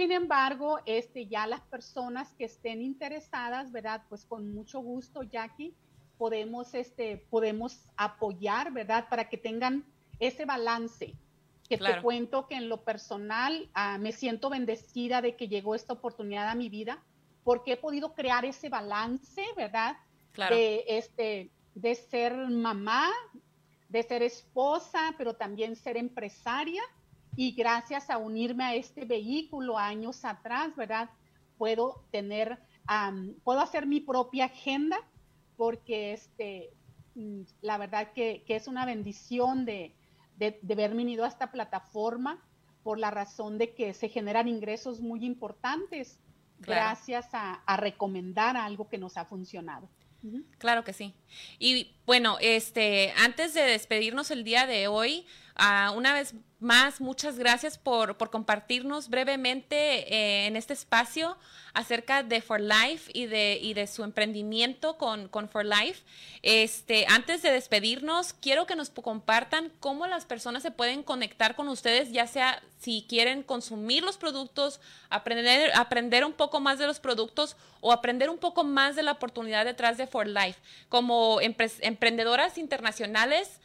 Sin 0.00 0.12
embargo, 0.12 0.78
este, 0.86 1.26
ya 1.26 1.46
las 1.46 1.60
personas 1.60 2.32
que 2.32 2.46
estén 2.46 2.80
interesadas, 2.80 3.70
¿verdad? 3.70 4.02
Pues 4.08 4.24
con 4.24 4.50
mucho 4.54 4.80
gusto, 4.80 5.24
Jackie, 5.24 5.74
podemos, 6.16 6.72
este, 6.72 7.18
podemos 7.28 7.84
apoyar, 7.98 8.72
¿verdad? 8.72 9.10
Para 9.10 9.28
que 9.28 9.36
tengan 9.36 9.84
ese 10.18 10.46
balance. 10.46 11.14
Que 11.68 11.76
te 11.76 12.00
cuento 12.00 12.48
que 12.48 12.54
en 12.54 12.70
lo 12.70 12.82
personal 12.82 13.68
ah, 13.74 13.98
me 13.98 14.12
siento 14.12 14.48
bendecida 14.48 15.20
de 15.20 15.36
que 15.36 15.48
llegó 15.48 15.74
esta 15.74 15.92
oportunidad 15.92 16.48
a 16.48 16.54
mi 16.54 16.70
vida, 16.70 17.04
porque 17.44 17.72
he 17.72 17.76
podido 17.76 18.14
crear 18.14 18.46
ese 18.46 18.70
balance, 18.70 19.44
¿verdad? 19.54 19.98
Claro. 20.32 20.56
De, 20.56 20.82
este, 20.88 21.50
de 21.74 21.94
ser 21.94 22.34
mamá, 22.48 23.10
de 23.90 24.02
ser 24.02 24.22
esposa, 24.22 25.14
pero 25.18 25.34
también 25.34 25.76
ser 25.76 25.98
empresaria 25.98 26.82
y 27.36 27.52
gracias 27.52 28.10
a 28.10 28.18
unirme 28.18 28.64
a 28.64 28.74
este 28.74 29.04
vehículo 29.04 29.78
años 29.78 30.24
atrás, 30.24 30.74
¿verdad? 30.76 31.10
Puedo 31.58 32.04
tener, 32.10 32.58
puedo 33.44 33.60
hacer 33.60 33.86
mi 33.86 34.00
propia 34.00 34.46
agenda 34.46 34.98
porque 35.56 36.12
este, 36.12 36.70
mm, 37.14 37.42
la 37.62 37.78
verdad 37.78 38.12
que, 38.12 38.44
es 38.46 38.66
una 38.66 38.86
bendición 38.86 39.64
de, 39.64 39.94
de, 40.36 40.58
de 40.62 40.74
haberme 40.74 41.02
unido 41.02 41.24
a 41.24 41.28
esta 41.28 41.52
plataforma 41.52 42.42
por 42.82 42.98
la 42.98 43.10
razón 43.10 43.58
de 43.58 43.74
que 43.74 43.92
se 43.94 44.08
generan 44.08 44.48
ingresos 44.48 45.00
muy 45.00 45.24
importantes 45.24 46.18
gracias 46.58 47.28
a, 47.32 47.54
a 47.54 47.76
recomendar 47.76 48.56
algo 48.56 48.88
que 48.88 48.98
nos 48.98 49.16
ha 49.16 49.24
funcionado. 49.24 49.88
Claro 50.58 50.84
que 50.84 50.92
sí. 50.92 51.14
Y 51.58 51.94
bueno, 52.10 52.38
este, 52.40 53.14
antes 53.18 53.54
de 53.54 53.60
despedirnos 53.60 54.32
el 54.32 54.42
día 54.42 54.66
de 54.66 54.88
hoy, 54.88 55.24
uh, 55.60 55.96
una 55.96 56.12
vez 56.12 56.34
más, 56.60 57.00
muchas 57.00 57.38
gracias 57.38 57.78
por, 57.78 58.16
por 58.18 58.30
compartirnos 58.30 59.08
brevemente 59.08 60.12
eh, 60.12 60.46
en 60.46 60.56
este 60.56 60.74
espacio 60.74 61.38
acerca 61.72 62.22
de 62.22 62.42
For 62.42 62.60
Life 62.60 63.10
y 63.14 63.26
de, 63.26 63.58
y 63.62 63.74
de 63.74 63.86
su 63.86 64.04
emprendimiento 64.04 64.98
con, 64.98 65.28
con, 65.28 65.48
For 65.48 65.64
Life. 65.64 66.02
Este, 66.42 67.06
antes 67.08 67.42
de 67.42 67.50
despedirnos, 67.50 68.34
quiero 68.34 68.66
que 68.66 68.76
nos 68.76 68.90
compartan 68.90 69.72
cómo 69.80 70.06
las 70.06 70.26
personas 70.26 70.62
se 70.62 70.70
pueden 70.70 71.02
conectar 71.02 71.56
con 71.56 71.68
ustedes, 71.68 72.12
ya 72.12 72.26
sea 72.26 72.62
si 72.78 73.06
quieren 73.08 73.42
consumir 73.42 74.02
los 74.02 74.18
productos, 74.18 74.80
aprender, 75.08 75.70
aprender 75.74 76.24
un 76.24 76.32
poco 76.32 76.60
más 76.60 76.78
de 76.78 76.86
los 76.86 77.00
productos 77.00 77.56
o 77.80 77.92
aprender 77.92 78.28
un 78.28 78.38
poco 78.38 78.64
más 78.64 78.96
de 78.96 79.02
la 79.02 79.12
oportunidad 79.12 79.64
detrás 79.64 79.96
de 79.96 80.06
For 80.06 80.26
Life. 80.26 80.60
Como 80.88 81.40
emprendedoras 82.00 82.56
internacionales, 82.56 83.60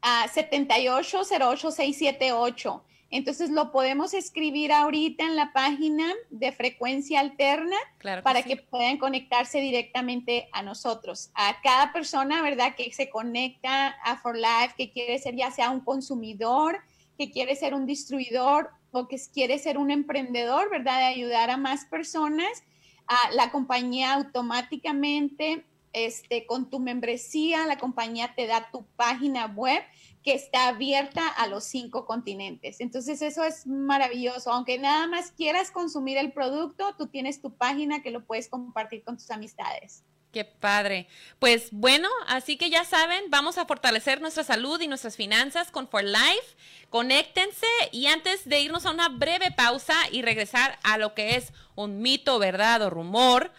a 0.01 0.27
7808678. 0.27 2.81
Entonces 3.11 3.49
lo 3.49 3.71
podemos 3.71 4.13
escribir 4.13 4.71
ahorita 4.71 5.23
en 5.23 5.35
la 5.35 5.51
página 5.51 6.13
de 6.29 6.51
frecuencia 6.51 7.19
alterna 7.19 7.75
para 8.23 8.43
que 8.43 8.57
puedan 8.57 8.97
conectarse 8.97 9.59
directamente 9.59 10.47
a 10.51 10.61
nosotros. 10.61 11.31
A 11.33 11.59
cada 11.61 11.91
persona, 11.91 12.43
¿verdad? 12.43 12.75
Que 12.75 12.93
se 12.93 13.09
conecta 13.09 13.87
a 14.03 14.17
For 14.17 14.37
Life, 14.37 14.75
que 14.77 14.91
quiere 14.91 15.17
ser 15.17 15.35
ya 15.35 15.49
sea 15.49 15.71
un 15.71 15.79
consumidor, 15.79 16.77
que 17.17 17.31
quiere 17.31 17.55
ser 17.55 17.73
un 17.73 17.87
distribuidor 17.87 18.69
o 18.91 19.07
que 19.07 19.17
quiere 19.33 19.59
ser 19.59 19.77
un 19.77 19.91
emprendedor, 19.91 20.69
¿verdad? 20.69 20.99
De 20.99 21.05
ayudar 21.05 21.49
a 21.49 21.57
más 21.57 21.85
personas. 21.85 22.63
A 23.07 23.31
la 23.31 23.51
compañía 23.51 24.13
automáticamente, 24.13 25.65
este, 25.93 26.45
con 26.45 26.69
tu 26.69 26.79
membresía, 26.79 27.65
la 27.65 27.79
compañía 27.79 28.35
te 28.35 28.45
da 28.45 28.69
tu 28.71 28.85
página 28.95 29.47
web 29.47 29.81
que 30.23 30.33
está 30.33 30.67
abierta 30.67 31.27
a 31.27 31.47
los 31.47 31.63
cinco 31.63 32.05
continentes. 32.05 32.79
Entonces 32.81 33.21
eso 33.21 33.43
es 33.43 33.65
maravilloso. 33.65 34.51
Aunque 34.51 34.77
nada 34.77 35.07
más 35.07 35.31
quieras 35.31 35.71
consumir 35.71 36.17
el 36.17 36.33
producto, 36.33 36.93
tú 36.97 37.07
tienes 37.07 37.41
tu 37.41 37.55
página 37.55 38.01
que 38.01 38.11
lo 38.11 38.25
puedes 38.25 38.49
compartir 38.49 39.03
con 39.03 39.17
tus 39.17 39.31
amistades. 39.31 40.03
Qué 40.31 40.45
padre. 40.45 41.07
Pues 41.39 41.69
bueno, 41.71 42.07
así 42.27 42.55
que 42.55 42.69
ya 42.69 42.85
saben, 42.85 43.23
vamos 43.29 43.57
a 43.57 43.65
fortalecer 43.65 44.21
nuestra 44.21 44.43
salud 44.43 44.79
y 44.79 44.87
nuestras 44.87 45.15
finanzas 45.15 45.71
con 45.71 45.87
For 45.87 46.03
Life. 46.03 46.55
Conéctense 46.91 47.65
y 47.91 48.05
antes 48.05 48.47
de 48.47 48.59
irnos 48.59 48.85
a 48.85 48.91
una 48.91 49.09
breve 49.09 49.49
pausa 49.51 49.95
y 50.11 50.21
regresar 50.21 50.77
a 50.83 50.99
lo 50.99 51.15
que 51.15 51.35
es 51.35 51.51
un 51.73 52.01
mito, 52.01 52.37
verdad 52.37 52.83
o 52.83 52.91
rumor, 52.91 53.51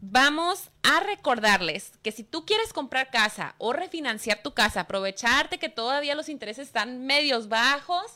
vamos 0.00 0.70
a 0.82 1.00
recordarles 1.00 1.92
que 2.02 2.12
si 2.12 2.24
tú 2.24 2.46
quieres 2.46 2.72
comprar 2.72 3.10
casa 3.10 3.54
o 3.58 3.74
refinanciar 3.74 4.42
tu 4.42 4.54
casa, 4.54 4.80
aprovecharte 4.80 5.58
que 5.58 5.68
todavía 5.68 6.14
los 6.14 6.30
intereses 6.30 6.68
están 6.68 7.04
medios 7.04 7.48
bajos, 7.48 8.12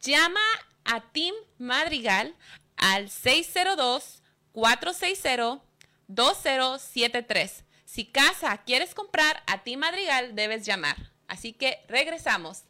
llama 0.00 0.40
a 0.84 1.02
Tim 1.12 1.34
Madrigal 1.58 2.34
al 2.76 3.10
602-460-2073. 6.08 7.64
Si 7.84 8.06
casa 8.06 8.56
quieres 8.64 8.94
comprar, 8.94 9.42
a 9.46 9.62
Tim 9.62 9.80
Madrigal 9.80 10.34
debes 10.34 10.64
llamar. 10.66 10.96
Así 11.28 11.52
que 11.52 11.84
regresamos. 11.88 12.64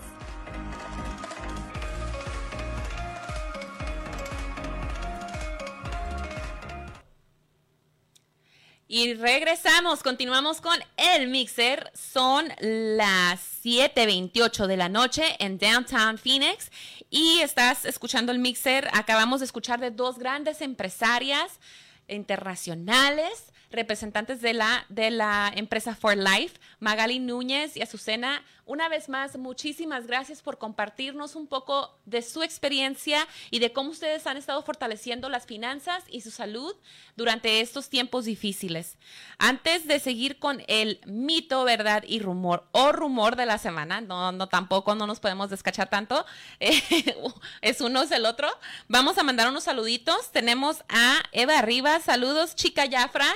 Y 8.87 9.13
regresamos, 9.13 10.01
continuamos 10.01 10.61
con 10.61 10.79
el 10.97 11.27
mixer. 11.27 11.91
Son 11.93 12.49
las 12.59 13.39
7:28 13.63 14.65
de 14.65 14.77
la 14.77 14.89
noche 14.89 15.23
en 15.37 15.59
Downtown 15.59 16.17
Phoenix 16.17 16.71
y 17.11 17.39
estás 17.41 17.85
escuchando 17.85 18.31
el 18.31 18.39
mixer. 18.39 18.89
Acabamos 18.93 19.41
de 19.41 19.45
escuchar 19.45 19.79
de 19.79 19.91
dos 19.91 20.17
grandes 20.17 20.61
empresarias 20.61 21.59
internacionales 22.07 23.50
representantes 23.71 24.41
de 24.41 24.53
la, 24.53 24.85
de 24.89 25.11
la 25.11 25.51
empresa 25.55 25.95
For 25.95 26.15
Life, 26.17 26.59
Magali 26.79 27.19
Núñez 27.19 27.75
y 27.77 27.81
Azucena. 27.81 28.43
Una 28.71 28.87
vez 28.87 29.09
más, 29.09 29.37
muchísimas 29.37 30.07
gracias 30.07 30.41
por 30.41 30.57
compartirnos 30.57 31.35
un 31.35 31.45
poco 31.45 31.99
de 32.05 32.21
su 32.21 32.41
experiencia 32.41 33.27
y 33.49 33.59
de 33.59 33.73
cómo 33.73 33.89
ustedes 33.89 34.25
han 34.27 34.37
estado 34.37 34.63
fortaleciendo 34.63 35.27
las 35.27 35.45
finanzas 35.45 36.05
y 36.07 36.21
su 36.21 36.31
salud 36.31 36.73
durante 37.17 37.59
estos 37.59 37.89
tiempos 37.89 38.23
difíciles. 38.23 38.97
Antes 39.39 39.87
de 39.89 39.99
seguir 39.99 40.39
con 40.39 40.63
el 40.69 41.01
mito, 41.05 41.65
verdad 41.65 42.05
y 42.07 42.21
rumor 42.21 42.63
o 42.71 42.93
rumor 42.93 43.35
de 43.35 43.45
la 43.45 43.57
semana, 43.57 43.99
no, 43.99 44.31
no 44.31 44.47
tampoco, 44.47 44.95
no 44.95 45.05
nos 45.05 45.19
podemos 45.19 45.49
descachar 45.49 45.89
tanto, 45.89 46.25
es 46.61 47.81
uno 47.81 48.03
es 48.03 48.11
el 48.11 48.25
otro. 48.25 48.47
Vamos 48.87 49.17
a 49.17 49.23
mandar 49.23 49.49
unos 49.49 49.65
saluditos. 49.65 50.31
Tenemos 50.31 50.77
a 50.87 51.21
Eva 51.33 51.59
Arriba, 51.59 51.99
saludos, 51.99 52.55
chica 52.55 52.85
Yafra. 52.85 53.27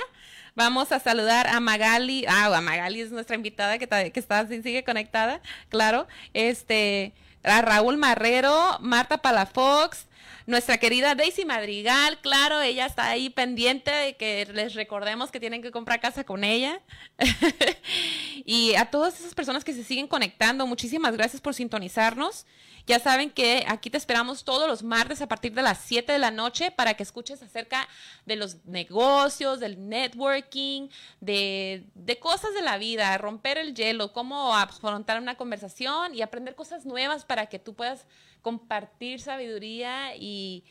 Vamos 0.56 0.90
a 0.90 0.98
saludar 0.98 1.46
a 1.48 1.60
Magali. 1.60 2.24
Ah, 2.26 2.46
a 2.46 2.60
Magali 2.62 3.02
es 3.02 3.10
nuestra 3.12 3.36
invitada 3.36 3.78
que, 3.78 3.86
que 3.86 4.20
está, 4.20 4.46
sigue 4.48 4.84
conectada, 4.84 5.42
claro. 5.68 6.06
Este, 6.32 7.12
a 7.44 7.60
Raúl 7.60 7.98
Marrero, 7.98 8.78
Marta 8.80 9.18
Palafox, 9.18 10.05
nuestra 10.46 10.78
querida 10.78 11.14
Daisy 11.14 11.44
Madrigal, 11.44 12.20
claro, 12.20 12.60
ella 12.60 12.86
está 12.86 13.08
ahí 13.08 13.30
pendiente 13.30 13.90
de 13.90 14.16
que 14.16 14.46
les 14.52 14.74
recordemos 14.74 15.30
que 15.30 15.40
tienen 15.40 15.60
que 15.60 15.72
comprar 15.72 16.00
casa 16.00 16.24
con 16.24 16.44
ella. 16.44 16.80
y 18.44 18.74
a 18.76 18.90
todas 18.90 19.18
esas 19.18 19.34
personas 19.34 19.64
que 19.64 19.72
se 19.72 19.82
siguen 19.82 20.06
conectando, 20.06 20.66
muchísimas 20.66 21.16
gracias 21.16 21.40
por 21.40 21.54
sintonizarnos. 21.54 22.46
Ya 22.86 23.00
saben 23.00 23.30
que 23.30 23.64
aquí 23.66 23.90
te 23.90 23.98
esperamos 23.98 24.44
todos 24.44 24.68
los 24.68 24.84
martes 24.84 25.20
a 25.20 25.26
partir 25.26 25.52
de 25.52 25.62
las 25.62 25.78
7 25.80 26.12
de 26.12 26.20
la 26.20 26.30
noche 26.30 26.70
para 26.70 26.94
que 26.94 27.02
escuches 27.02 27.42
acerca 27.42 27.88
de 28.26 28.36
los 28.36 28.64
negocios, 28.64 29.58
del 29.58 29.88
networking, 29.88 30.88
de, 31.20 31.84
cosas 32.20 32.54
de 32.54 32.62
la 32.62 32.78
vida, 32.78 33.18
romper 33.18 33.58
el 33.58 33.74
hielo, 33.74 34.12
cómo 34.12 34.54
afrontar 34.54 35.20
una 35.20 35.34
conversación 35.34 36.14
y 36.14 36.22
aprender 36.22 36.54
cosas 36.54 36.86
nuevas 36.86 37.24
para 37.24 37.46
que 37.46 37.58
tú 37.58 37.74
puedas 37.74 38.06
compartir 38.46 39.20
sabiduría 39.20 40.14
y, 40.14 40.62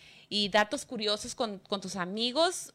datos 0.50 0.86
curiosos 0.86 1.36
con, 1.36 1.60
con 1.60 1.82
tus 1.82 1.98
amigos 1.98 2.74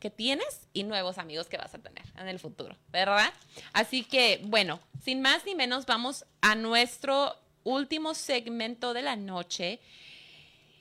que 0.00 0.10
tienes 0.10 0.66
y 0.72 0.82
nuevos 0.82 1.18
amigos 1.18 1.46
que 1.46 1.56
vas 1.56 1.72
a 1.72 1.78
tener 1.78 2.04
en 2.18 2.26
el 2.26 2.40
futuro, 2.40 2.76
¿verdad? 2.88 3.32
Así 3.72 4.02
que, 4.02 4.40
bueno, 4.42 4.80
sin 5.04 5.22
más 5.22 5.44
ni 5.46 5.54
menos, 5.54 5.86
vamos 5.86 6.24
a 6.40 6.56
nuestro 6.56 7.36
último 7.62 8.12
segmento 8.14 8.92
de 8.92 9.02
la 9.02 9.14
noche. 9.14 9.78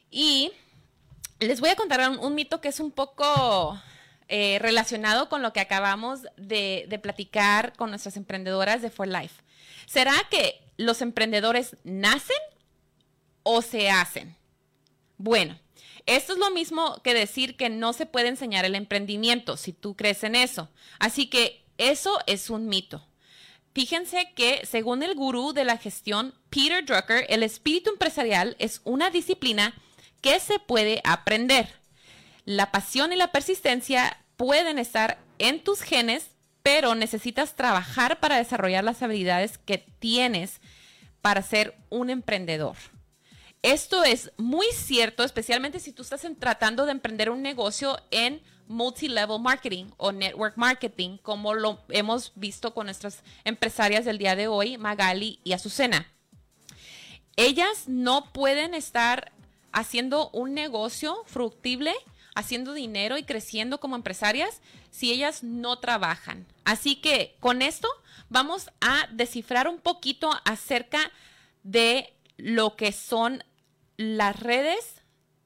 Y 0.10 0.51
les 1.39 1.60
voy 1.60 1.69
a 1.69 1.75
contar 1.75 2.10
un, 2.10 2.34
mito 2.34 2.62
que 2.62 2.69
es 2.69 2.79
un 2.79 2.89
poco 2.89 3.79
eh, 4.29 4.58
relacionado 4.60 5.29
con 5.29 5.43
lo 5.43 5.53
que 5.53 5.60
acabamos 5.60 6.23
de, 6.38 6.88
de 6.89 6.97
platicar 6.97 7.73
con 7.77 7.91
nuestras 7.91 8.17
emprendedoras 8.17 8.82
de 8.82 8.89
For 8.89 9.08
Life. 9.08 9.43
¿Será 9.86 10.15
que 10.32 10.60
los 10.77 11.03
emprendedores 11.03 11.75
nacen 11.84 12.38
o 13.51 13.63
se 13.63 13.89
hacen? 13.89 14.35
Bueno, 15.17 15.59
esto 16.05 16.33
es 16.33 16.39
lo 16.39 16.51
mismo 16.51 17.01
que 17.03 17.15
decir 17.15 17.57
que 17.57 17.69
no 17.69 17.93
se 17.93 18.05
puede 18.05 18.27
enseñar 18.27 18.63
el 18.63 18.75
emprendimiento, 18.75 19.57
si 19.57 19.73
tú 19.73 19.95
crees 19.95 20.23
en 20.23 20.35
eso. 20.35 20.69
Así 20.99 21.27
que 21.27 21.65
eso 21.79 22.19
es 22.27 22.51
un 22.51 22.67
mito. 22.67 23.03
Fíjense 23.73 24.31
que, 24.35 24.67
según 24.67 25.01
el 25.01 25.15
gurú 25.15 25.51
de 25.51 25.65
la 25.65 25.77
gestión, 25.77 26.35
Peter 26.51 26.85
Drucker, 26.85 27.25
el 27.27 27.41
espíritu 27.41 27.89
empresarial 27.89 28.55
es 28.59 28.81
una 28.83 29.09
disciplina 29.09 29.73
que 30.21 30.39
se 30.39 30.59
puede 30.59 31.01
aprender. 31.03 31.73
La 32.45 32.71
pasión 32.71 33.13
y 33.13 33.15
la 33.15 33.31
persistencia 33.31 34.23
pueden 34.38 34.77
estar 34.77 35.17
en 35.39 35.63
tus 35.63 35.81
genes, 35.81 36.27
pero 36.62 36.93
necesitas 36.93 37.55
trabajar 37.55 38.19
para 38.19 38.38
desarrollar 38.38 38.83
las 38.83 39.01
habilidades 39.01 39.57
que 39.57 39.79
tienes 39.99 40.62
para 41.21 41.41
ser 41.41 41.75
un 41.89 42.12
emprendedor. 42.12 42.75
Esto 43.61 44.05
es 44.05 44.31
muy 44.37 44.67
cierto, 44.73 45.23
especialmente 45.23 45.79
si 45.79 45.91
tú 45.91 46.03
estás 46.03 46.25
tratando 46.39 46.85
de 46.85 46.93
emprender 46.93 47.29
un 47.29 47.41
negocio 47.41 47.99
en 48.09 48.41
multi-level 48.67 49.41
marketing 49.41 49.87
o 49.97 50.13
network 50.13 50.55
marketing, 50.55 51.17
como 51.17 51.53
lo 51.53 51.83
hemos 51.89 52.31
visto 52.35 52.73
con 52.73 52.85
nuestras 52.85 53.21
empresarias 53.43 54.05
del 54.05 54.17
día 54.17 54.37
de 54.37 54.47
hoy, 54.47 54.77
Magali 54.77 55.39
y 55.43 55.51
Azucena. 55.51 56.07
Ellas 57.35 57.87
no 57.87 58.31
pueden 58.31 58.73
estar 58.73 59.33
haciendo 59.73 60.29
un 60.29 60.53
negocio 60.53 61.23
fructible, 61.25 61.93
haciendo 62.35 62.73
dinero 62.73 63.17
y 63.17 63.23
creciendo 63.23 63.81
como 63.81 63.97
empresarias 63.97 64.61
si 64.89 65.11
ellas 65.11 65.43
no 65.43 65.79
trabajan. 65.79 66.45
Así 66.63 66.95
que 66.95 67.35
con 67.41 67.61
esto 67.61 67.89
vamos 68.29 68.69
a 68.79 69.07
descifrar 69.11 69.67
un 69.67 69.79
poquito 69.79 70.31
acerca 70.45 71.11
de 71.63 72.13
lo 72.37 72.77
que 72.77 72.93
son 72.93 73.43
las 73.99 74.39
redes 74.39 75.01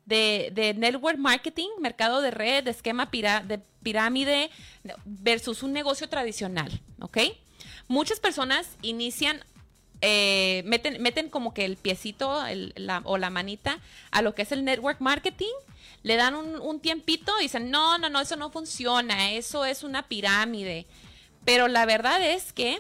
de, 0.06 0.76
network 0.78 1.18
marketing, 1.18 1.70
mercado 1.80 2.22
de 2.22 2.30
red, 2.30 2.64
de 2.64 2.70
esquema 2.70 3.10
de 3.12 3.60
pirámide 3.82 4.52
versus 5.06 5.64
un 5.64 5.74
negocio 5.74 6.08
tradicional, 6.08 6.80
¿ok? 7.02 7.18
Muchas 7.88 8.20
personas 8.20 8.78
inician, 8.84 9.44
eh, 10.02 10.62
meten, 10.68 11.02
meten 11.02 11.30
como 11.30 11.56
que 11.56 11.66
el 11.66 11.78
piecito 11.78 12.44
o 13.06 13.18
la 13.18 13.30
manita 13.32 13.80
a 14.12 14.22
lo 14.22 14.36
que 14.36 14.44
es 14.44 14.52
el 14.52 14.64
network 14.64 15.02
marketing, 15.02 15.54
le 16.04 16.16
dan 16.16 16.36
un, 16.36 16.62
un 16.62 16.80
tiempito 16.80 17.32
y 17.40 17.44
dicen, 17.44 17.72
no, 17.72 17.98
no, 17.98 18.08
no, 18.12 18.22
eso 18.22 18.36
no 18.36 18.52
funciona, 18.52 19.32
eso 19.32 19.66
es 19.66 19.82
una 19.82 20.08
pirámide. 20.08 20.86
Pero 21.44 21.68
la 21.68 21.88
verdad 21.88 22.22
es 22.22 22.54
que 22.54 22.80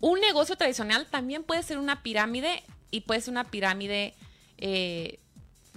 un 0.00 0.18
negocio 0.18 0.56
tradicional 0.56 1.06
también 1.06 1.44
puede 1.44 1.62
ser 1.62 1.78
una 1.78 2.02
pirámide 2.02 2.64
y 2.90 3.02
puede 3.02 3.20
ser 3.20 3.30
una 3.30 3.44
pirámide 3.44 4.14
eh, 4.64 5.18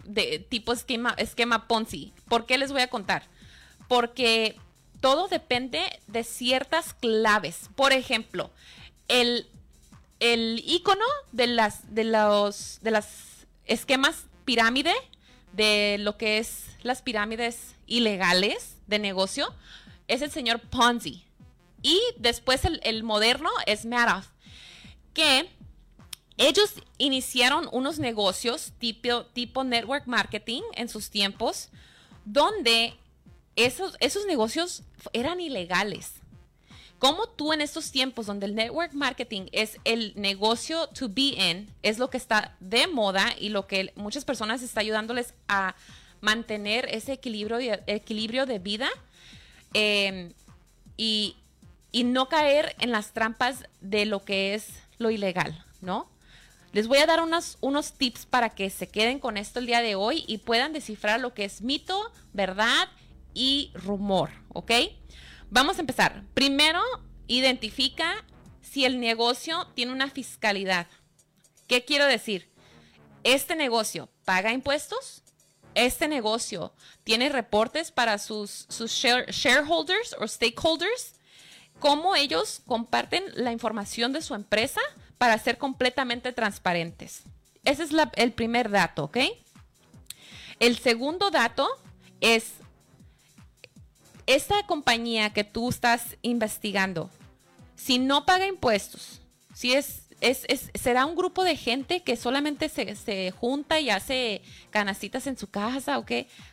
de 0.04 0.38
tipo 0.48 0.71
esquema, 0.71 1.15
esquema 1.17 1.67
Ponzi. 1.67 2.13
¿Por 2.30 2.45
qué 2.45 2.60
les 2.60 2.71
voy 2.71 2.82
a 2.82 2.88
contar? 2.88 3.24
Porque 3.88 4.56
todo 5.02 5.28
depende 5.28 6.00
de 6.06 6.24
ciertas 6.24 6.93
claves. 6.93 7.71
Por 7.76 7.93
ejemplo, 7.93 8.52
el, 9.08 9.48
el 10.19 10.62
icono 10.67 11.06
de 11.32 11.48
las 11.48 11.95
de 11.95 12.04
los 12.04 12.78
de 12.84 12.91
las 12.91 13.48
esquemas 13.65 14.28
pirámide 14.45 14.93
de 15.54 15.98
lo 16.00 16.15
que 16.17 16.38
es 16.38 16.65
las 16.84 17.02
pirámides 17.02 17.74
ilegales 17.88 18.76
de 18.86 19.00
negocio 19.00 19.52
es 20.08 20.21
el 20.21 20.30
señor 20.30 20.60
Ponzi. 20.60 21.26
Y 21.82 22.00
después 22.17 22.65
el, 22.65 22.80
el 22.84 23.04
moderno 23.04 23.50
es 23.65 23.86
Madoff, 23.86 24.28
que 25.15 25.50
ellos 26.38 26.74
iniciaron 26.98 27.69
unos 27.71 28.00
negocios 28.00 28.74
tipo, 28.78 29.26
tipo 29.28 29.63
network 29.63 30.06
marketing 30.06 30.62
en 30.74 30.89
sus 30.89 31.10
tiempos, 31.10 31.69
donde 32.26 32.93
esos, 33.56 33.95
esos 34.00 34.26
negocios 34.26 34.84
eran 35.13 35.39
ilegales. 35.39 36.13
cómo 36.98 37.28
tú 37.28 37.54
en 37.54 37.62
estos 37.62 37.91
tiempos 37.91 38.26
donde 38.26 38.48
el 38.48 38.56
network 38.56 38.93
marketing 38.93 39.48
es 39.52 39.78
el 39.84 40.13
negocio 40.15 40.88
to 40.88 41.08
be 41.08 41.36
in, 41.38 41.69
es 41.84 42.00
lo 42.00 42.10
que 42.10 42.17
está 42.17 42.56
de 42.60 42.88
moda 42.88 43.36
y 43.38 43.50
lo 43.50 43.67
que 43.67 43.93
muchas 43.95 44.26
personas 44.26 44.62
está 44.62 44.80
ayudándoles 44.80 45.34
a 45.48 45.76
mantener 46.21 46.88
ese 46.89 47.13
equilibrio, 47.13 47.60
equilibrio 47.86 48.45
de 48.45 48.60
vida 48.60 48.89
em, 49.74 50.34
y, 50.98 51.36
y 51.91 52.06
no 52.06 52.28
caer 52.28 52.76
en 52.80 52.91
las 52.91 53.12
trampas 53.12 53.65
de 53.82 54.06
lo 54.06 54.24
que 54.24 54.56
es 54.56 54.69
lo 54.98 55.12
ilegal, 55.12 55.63
¿no? 55.82 56.10
Les 56.76 56.90
voy 56.90 56.98
a 56.98 57.06
dar 57.06 57.22
unos, 57.22 57.58
unos 57.62 57.94
tips 57.94 58.26
para 58.26 58.50
que 58.50 58.70
se 58.70 58.90
queden 58.90 59.20
con 59.20 59.38
esto 59.38 59.60
el 59.60 59.66
día 59.66 59.80
de 59.80 59.96
hoy 59.96 60.26
y 60.28 60.40
puedan 60.40 60.74
descifrar 60.74 61.22
lo 61.22 61.34
que 61.34 61.46
es 61.46 61.62
mito, 61.62 62.12
verdad 62.34 62.90
y 63.34 63.72
rumor, 63.76 64.30
¿ok? 64.50 64.72
Vamos 65.50 65.78
a 65.78 65.80
empezar. 65.80 66.26
Primero, 66.34 66.82
identifica 67.28 68.26
si 68.60 68.84
el 68.84 69.00
negocio 69.00 69.68
tiene 69.74 69.94
una 69.94 70.10
fiscalidad. 70.10 70.88
¿Qué 71.66 71.86
quiero 71.86 72.08
decir? 72.08 72.52
¿Este 73.24 73.56
negocio 73.56 74.10
paga 74.26 74.52
impuestos? 74.52 75.24
¿Este 75.76 76.10
negocio 76.10 76.74
tiene 77.06 77.30
reportes 77.30 77.90
para 77.90 78.18
sus, 78.18 78.66
sus 78.68 78.92
shareholders 78.92 80.14
o 80.20 80.28
stakeholders? 80.28 81.14
¿Cómo 81.80 82.18
ellos 82.18 82.62
comparten 82.66 83.24
la 83.36 83.54
información 83.54 84.12
de 84.12 84.22
su 84.22 84.36
empresa? 84.36 84.82
Para 85.17 85.38
ser 85.38 85.58
completamente 85.58 86.34
transparentes. 86.34 87.23
Ese 87.63 87.84
es 87.84 87.89
el 88.15 88.32
primer 88.34 88.69
dato, 88.69 89.06
¿ok? 89.06 89.17
El 90.60 90.78
segundo 90.78 91.32
dato 91.32 91.67
es, 92.21 92.54
esta 94.28 94.65
compañía 94.67 95.32
que 95.32 95.43
tú 95.43 95.69
estás 95.69 96.17
investigando, 96.21 97.10
si 97.75 97.99
no 97.99 98.25
paga 98.25 98.47
impuestos, 98.47 99.21
si 99.54 99.73
es, 99.73 100.08
es, 100.21 100.71
será 100.73 101.06
un 101.06 101.15
grupo 101.15 101.43
de 101.43 101.58
gente 101.58 102.01
que 102.01 102.15
solamente 102.15 102.69
se, 102.69 102.95
se, 102.95 103.32
junta 103.32 103.80
y 103.80 103.89
hace 103.89 104.41
canastitas 104.69 105.28
en 105.28 105.38
su 105.38 105.47
casa 105.47 105.97
o? 105.97 106.01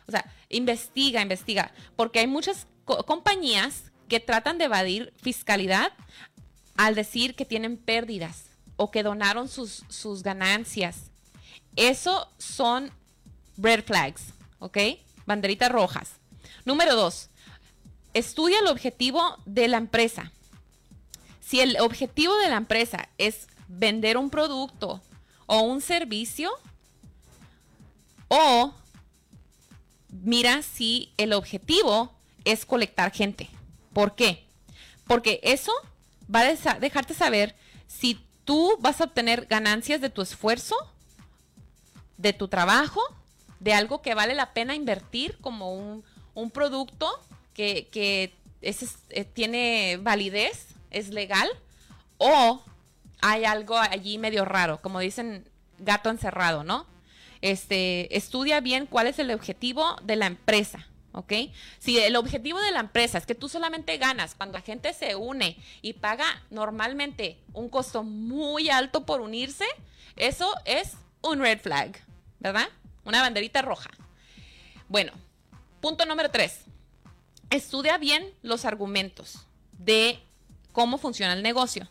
O 0.07 0.11
sea, 0.11 0.25
investiga, 0.49 1.21
investiga, 1.21 1.71
porque 1.95 2.19
hay 2.19 2.27
muchas 2.27 2.67
compañías 3.05 3.91
que 4.09 4.19
tratan 4.19 4.57
de 4.57 4.65
evadir 4.65 5.13
fiscalidad 5.21 5.93
al 6.75 6.95
decir 6.95 7.35
que 7.35 7.45
tienen 7.45 7.77
pérdidas 7.77 8.52
o 8.75 8.91
que 8.91 9.03
donaron 9.03 9.47
sus, 9.47 9.83
sus 9.89 10.23
ganancias. 10.23 11.11
Eso 11.75 12.29
son 12.37 12.91
red 13.57 13.83
flags, 13.83 14.33
¿ok? 14.59 14.77
Banderitas 15.25 15.71
rojas. 15.71 16.11
Número 16.65 16.95
dos, 16.95 17.29
estudia 18.13 18.59
el 18.59 18.67
objetivo 18.67 19.37
de 19.45 19.67
la 19.67 19.77
empresa. 19.77 20.31
Si 21.41 21.59
el 21.59 21.77
objetivo 21.79 22.35
de 22.37 22.49
la 22.49 22.57
empresa 22.57 23.09
es 23.17 23.47
vender 23.67 24.17
un 24.17 24.29
producto 24.29 25.01
o 25.45 25.61
un 25.61 25.81
servicio, 25.81 26.51
o 28.27 28.73
mira 30.09 30.61
si 30.61 31.13
el 31.17 31.33
objetivo 31.33 32.13
es 32.45 32.65
colectar 32.65 33.11
gente. 33.11 33.49
¿Por 33.93 34.15
qué? 34.15 34.45
Porque 35.05 35.39
eso 35.43 35.71
va 36.33 36.41
a 36.41 36.79
dejarte 36.79 37.13
saber 37.13 37.55
si 37.87 38.19
tú 38.45 38.77
vas 38.79 39.01
a 39.01 39.05
obtener 39.05 39.45
ganancias 39.45 40.01
de 40.01 40.09
tu 40.09 40.21
esfuerzo, 40.21 40.75
de 42.17 42.33
tu 42.33 42.47
trabajo, 42.47 43.01
de 43.59 43.73
algo 43.73 44.01
que 44.01 44.13
vale 44.13 44.33
la 44.33 44.53
pena 44.53 44.75
invertir 44.75 45.37
como 45.39 45.73
un, 45.73 46.51
producto 46.51 47.09
que, 47.53 47.89
eh, 48.61 49.25
tiene 49.33 49.97
validez, 50.01 50.67
es 50.91 51.09
legal, 51.09 51.49
o 52.17 52.61
hay 53.21 53.45
algo 53.45 53.77
allí 53.77 54.17
medio 54.17 54.45
raro, 54.45 54.81
como 54.81 54.99
dicen 54.99 55.47
gato 55.79 56.09
encerrado, 56.09 56.63
¿no? 56.63 56.85
Este, 57.41 58.15
estudia 58.15 58.61
bien 58.61 58.85
cuál 58.85 59.07
es 59.07 59.19
el 59.19 59.31
objetivo 59.31 59.97
de 60.03 60.15
la 60.15 60.27
empresa. 60.27 60.87
¿Ok? 61.13 61.33
Si 61.79 61.97
el 61.99 62.15
objetivo 62.15 62.59
de 62.59 62.71
la 62.71 62.81
empresa 62.81 63.17
es 63.17 63.25
que 63.25 63.35
tú 63.35 63.47
solamente 63.47 63.97
ganas 63.97 64.35
cuando 64.35 64.57
la 64.57 64.63
gente 64.63 64.93
se 64.93 65.15
une 65.15 65.57
y 65.81 65.93
paga 65.93 66.25
normalmente 66.49 67.39
un 67.53 67.69
costo 67.69 68.03
muy 68.03 68.69
alto 68.69 69.05
por 69.05 69.21
unirse, 69.21 69.65
eso 70.15 70.53
es 70.65 70.93
un 71.21 71.39
red 71.39 71.59
flag, 71.59 71.97
¿verdad? 72.39 72.67
Una 73.05 73.21
banderita 73.21 73.61
roja. 73.61 73.89
Bueno, 74.89 75.13
punto 75.79 76.05
número 76.05 76.29
tres. 76.29 76.61
Estudia 77.49 77.97
bien 77.97 78.33
los 78.41 78.65
argumentos 78.65 79.45
de 79.71 80.19
cómo 80.71 80.97
funciona 80.97 81.33
el 81.33 81.43
negocio. 81.43 81.87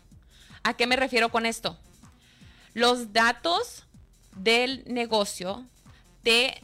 ¿A 0.64 0.74
qué 0.74 0.87
me 0.87 0.96
refiero 0.96 1.30
con 1.30 1.46
esto? 1.46 1.78
Los 2.74 3.12
datos 3.12 3.85
del 4.37 4.85
negocio 4.87 5.66
te 6.22 6.62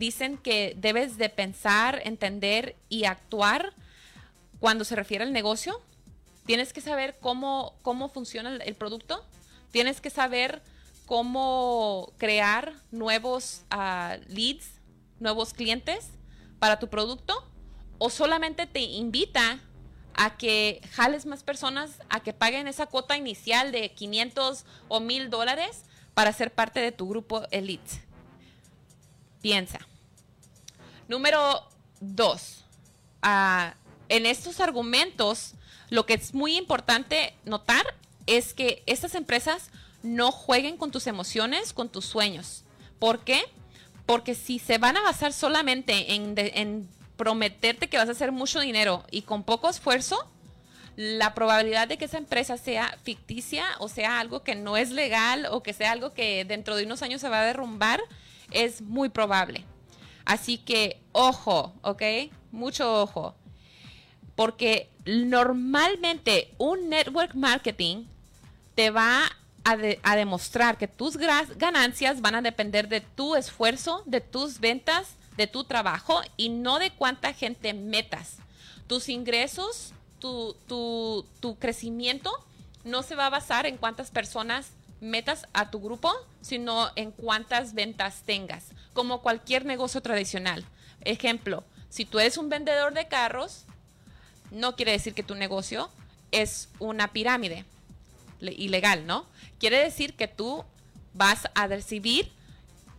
dicen 0.00 0.38
que 0.38 0.74
debes 0.78 1.18
de 1.18 1.28
pensar, 1.28 2.00
entender 2.04 2.74
y 2.88 3.04
actuar 3.04 3.74
cuando 4.58 4.84
se 4.86 4.96
refiere 4.96 5.24
al 5.24 5.32
negocio. 5.32 5.78
Tienes 6.46 6.72
que 6.72 6.80
saber 6.80 7.18
cómo, 7.20 7.74
cómo 7.82 8.08
funciona 8.08 8.56
el, 8.56 8.74
producto. 8.74 9.22
Tienes 9.70 10.00
que 10.00 10.08
saber 10.08 10.62
cómo 11.04 12.12
crear 12.16 12.72
nuevos 12.90 13.66
ah, 13.70 14.16
leads, 14.26 14.70
nuevos 15.18 15.52
clientes 15.52 16.08
para 16.58 16.78
tu 16.78 16.88
producto. 16.88 17.46
O 17.98 18.08
solamente 18.08 18.66
te 18.66 18.80
invita 18.80 19.60
a 20.14 20.38
que 20.38 20.80
jales 20.92 21.26
más 21.26 21.42
personas, 21.42 21.98
a 22.08 22.20
que 22.20 22.32
paguen 22.32 22.68
esa 22.68 22.86
cuota 22.86 23.18
inicial 23.18 23.70
de 23.70 23.92
500 23.92 24.64
o 24.88 25.00
1000 25.00 25.28
dólares 25.28 25.84
para 26.14 26.32
ser 26.32 26.54
parte 26.54 26.80
de 26.80 26.90
tu 26.90 27.06
grupo 27.06 27.42
Elite. 27.50 28.02
Piensa. 29.42 29.89
Número 31.10 31.66
dos, 31.98 32.62
ah, 33.20 33.74
en 34.08 34.26
estos 34.26 34.60
argumentos, 34.60 35.54
lo 35.88 36.06
que 36.06 36.14
es 36.14 36.34
muy 36.34 36.56
importante 36.56 37.34
notar 37.44 37.84
es 38.28 38.54
que 38.54 38.84
estas 38.86 39.16
empresas 39.16 39.70
no 40.04 40.30
jueguen 40.30 40.76
con 40.76 40.92
tus 40.92 41.08
emociones, 41.08 41.72
con 41.72 41.88
tus 41.88 42.04
sueños. 42.04 42.62
¿Por 43.00 43.24
qué? 43.24 43.42
Porque 44.06 44.36
si 44.36 44.60
se 44.60 44.78
van 44.78 44.96
a 44.98 45.02
basar 45.02 45.32
solamente 45.32 46.14
en, 46.14 46.34
en 46.36 46.88
prometerte 47.16 47.88
que 47.88 47.98
vas 47.98 48.08
a 48.08 48.12
hacer 48.12 48.30
mucho 48.30 48.60
dinero 48.60 49.04
y 49.10 49.22
con 49.22 49.42
poco 49.42 49.68
esfuerzo, 49.68 50.30
la 50.94 51.34
probabilidad 51.34 51.88
de 51.88 51.98
que 51.98 52.04
esa 52.04 52.18
empresa 52.18 52.56
sea 52.56 52.96
ficticia 53.02 53.64
o 53.80 53.88
sea 53.88 54.20
algo 54.20 54.44
que 54.44 54.54
no 54.54 54.76
es 54.76 54.90
legal 54.90 55.48
o 55.50 55.64
que 55.64 55.72
sea 55.72 55.90
algo 55.90 56.14
que 56.14 56.44
dentro 56.44 56.76
de 56.76 56.84
unos 56.84 57.02
años 57.02 57.20
se 57.20 57.28
va 57.28 57.40
a 57.40 57.46
derrumbar 57.46 58.00
es 58.52 58.80
muy 58.80 59.08
probable. 59.08 59.64
Así 60.24 60.58
que 60.58 61.00
ojo, 61.12 61.74
¿ok? 61.82 62.02
Mucho 62.52 63.02
ojo. 63.02 63.34
Porque 64.36 64.88
normalmente 65.04 66.52
un 66.58 66.88
network 66.88 67.34
marketing 67.34 68.04
te 68.74 68.90
va 68.90 69.30
a, 69.64 70.16
demostrar 70.16 70.78
que 70.78 70.88
tus 70.88 71.16
ganancias 71.16 72.20
van 72.20 72.34
a 72.34 72.42
depender 72.42 72.88
de 72.88 73.00
tu 73.00 73.36
esfuerzo, 73.36 74.02
de 74.06 74.20
tus 74.20 74.58
ventas, 74.58 75.16
de 75.36 75.46
tu 75.46 75.64
trabajo 75.64 76.22
y 76.36 76.48
no 76.48 76.78
de 76.78 76.90
cuánta 76.90 77.32
gente 77.32 77.74
metas. 77.74 78.38
Tus 78.86 79.08
ingresos, 79.08 79.92
tu, 80.18 80.56
tu 80.66 81.56
crecimiento 81.58 82.32
no 82.84 83.02
se 83.02 83.14
va 83.14 83.26
a 83.26 83.30
basar 83.30 83.66
en 83.66 83.76
cuántas 83.76 84.10
personas 84.10 84.72
metas 85.00 85.46
a 85.52 85.70
tu 85.70 85.80
grupo, 85.80 86.12
sino 86.40 86.90
en 86.96 87.10
cuántas 87.10 87.74
ventas 87.74 88.22
tengas 88.24 88.66
como 88.92 89.22
cualquier 89.22 89.64
negocio 89.64 90.00
tradicional. 90.00 90.64
Ejemplo, 91.02 91.64
si 91.88 92.04
tú 92.04 92.18
eres 92.18 92.36
un 92.36 92.48
vendedor 92.48 92.94
de 92.94 93.08
carros, 93.08 93.64
no 94.50 94.76
quiere 94.76 94.92
decir 94.92 95.14
que 95.14 95.22
tu 95.22 95.34
negocio 95.34 95.90
es 96.32 96.68
una 96.78 97.12
pirámide 97.12 97.64
ilegal, 98.40 99.06
¿no? 99.06 99.26
Quiere 99.58 99.78
decir 99.78 100.14
que 100.14 100.28
tú 100.28 100.64
vas 101.14 101.48
a 101.54 101.66
recibir 101.66 102.30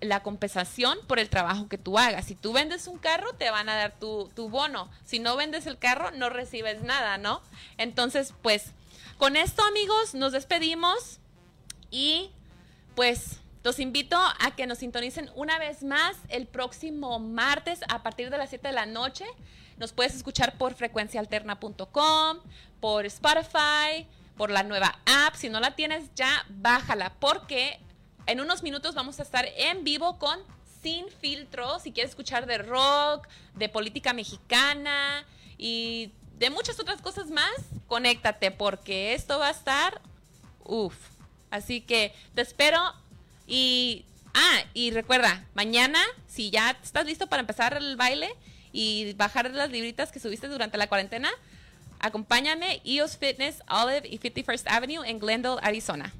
la 0.01 0.23
compensación 0.23 0.97
por 1.07 1.19
el 1.19 1.29
trabajo 1.29 1.67
que 1.67 1.77
tú 1.77 1.97
hagas. 1.97 2.25
Si 2.25 2.35
tú 2.35 2.53
vendes 2.53 2.87
un 2.87 2.97
carro, 2.97 3.33
te 3.33 3.51
van 3.51 3.69
a 3.69 3.75
dar 3.75 3.99
tu, 3.99 4.29
tu, 4.35 4.49
bono. 4.49 4.89
Si 5.05 5.19
no 5.19 5.35
vendes 5.35 5.67
el 5.67 5.77
carro, 5.77 6.11
no 6.11 6.29
recibes 6.29 6.81
nada, 6.81 7.17
¿no? 7.17 7.41
Entonces, 7.77 8.33
pues, 8.41 8.71
con 9.17 9.35
esto, 9.35 9.63
amigos, 9.63 10.15
nos 10.15 10.31
despedimos 10.31 11.19
y 11.91 12.31
pues 12.95 13.41
los 13.63 13.79
invito 13.79 14.17
a 14.17 14.55
que 14.55 14.65
nos 14.65 14.79
sintonicen 14.79 15.29
una 15.35 15.59
vez 15.59 15.83
más 15.83 16.17
el 16.29 16.47
próximo 16.47 17.19
martes 17.19 17.81
a 17.89 18.01
partir 18.01 18.31
de 18.31 18.39
las 18.39 18.49
7 18.49 18.69
de 18.69 18.73
la 18.73 18.87
noche. 18.87 19.25
Nos 19.77 19.93
puedes 19.93 20.15
escuchar 20.15 20.57
por 20.57 20.73
frecuencialterna.com, 20.73 22.39
por 22.79 23.05
Spotify, 23.05 24.07
por 24.35 24.49
la 24.49 24.63
nueva 24.63 24.99
app. 25.05 25.35
Si 25.35 25.49
no 25.49 25.59
la 25.59 25.75
tienes 25.75 26.09
ya, 26.15 26.43
bájala 26.49 27.13
porque 27.19 27.79
en 28.25 28.41
unos 28.41 28.63
minutos 28.63 28.95
vamos 28.95 29.19
a 29.19 29.23
estar 29.23 29.45
en 29.55 29.83
vivo 29.83 30.17
con 30.17 30.39
Sin 30.81 31.09
Filtro. 31.09 31.79
Si 31.79 31.91
quieres 31.91 32.11
escuchar 32.11 32.47
de 32.47 32.57
rock, 32.57 33.27
de 33.55 33.69
política 33.69 34.13
mexicana 34.13 35.23
y 35.57 36.11
de 36.39 36.49
muchas 36.49 36.79
otras 36.79 37.01
cosas 37.01 37.29
más, 37.29 37.53
conéctate 37.85 38.49
porque 38.49 39.13
esto 39.13 39.37
va 39.37 39.49
a 39.49 39.51
estar 39.51 40.01
uff. 40.63 41.10
Así 41.51 41.81
que 41.81 42.13
te 42.33 42.41
espero 42.41 42.79
y 43.45 44.05
ah, 44.33 44.63
y 44.73 44.91
recuerda, 44.91 45.45
mañana 45.53 45.99
si 46.27 46.49
ya 46.49 46.71
estás 46.83 47.05
listo 47.05 47.27
para 47.27 47.41
empezar 47.41 47.77
el 47.77 47.95
baile 47.97 48.29
y 48.71 49.13
bajar 49.13 49.51
las 49.51 49.69
libritas 49.69 50.11
que 50.11 50.19
subiste 50.19 50.47
durante 50.47 50.77
la 50.77 50.87
cuarentena, 50.87 51.29
acompáñame 51.99 52.81
EOS 52.85 53.17
Fitness 53.17 53.61
Olive 53.69 54.07
y 54.07 54.17
51st 54.17 54.63
Avenue 54.67 55.07
en 55.07 55.19
Glendale, 55.19 55.59
Arizona. 55.61 56.13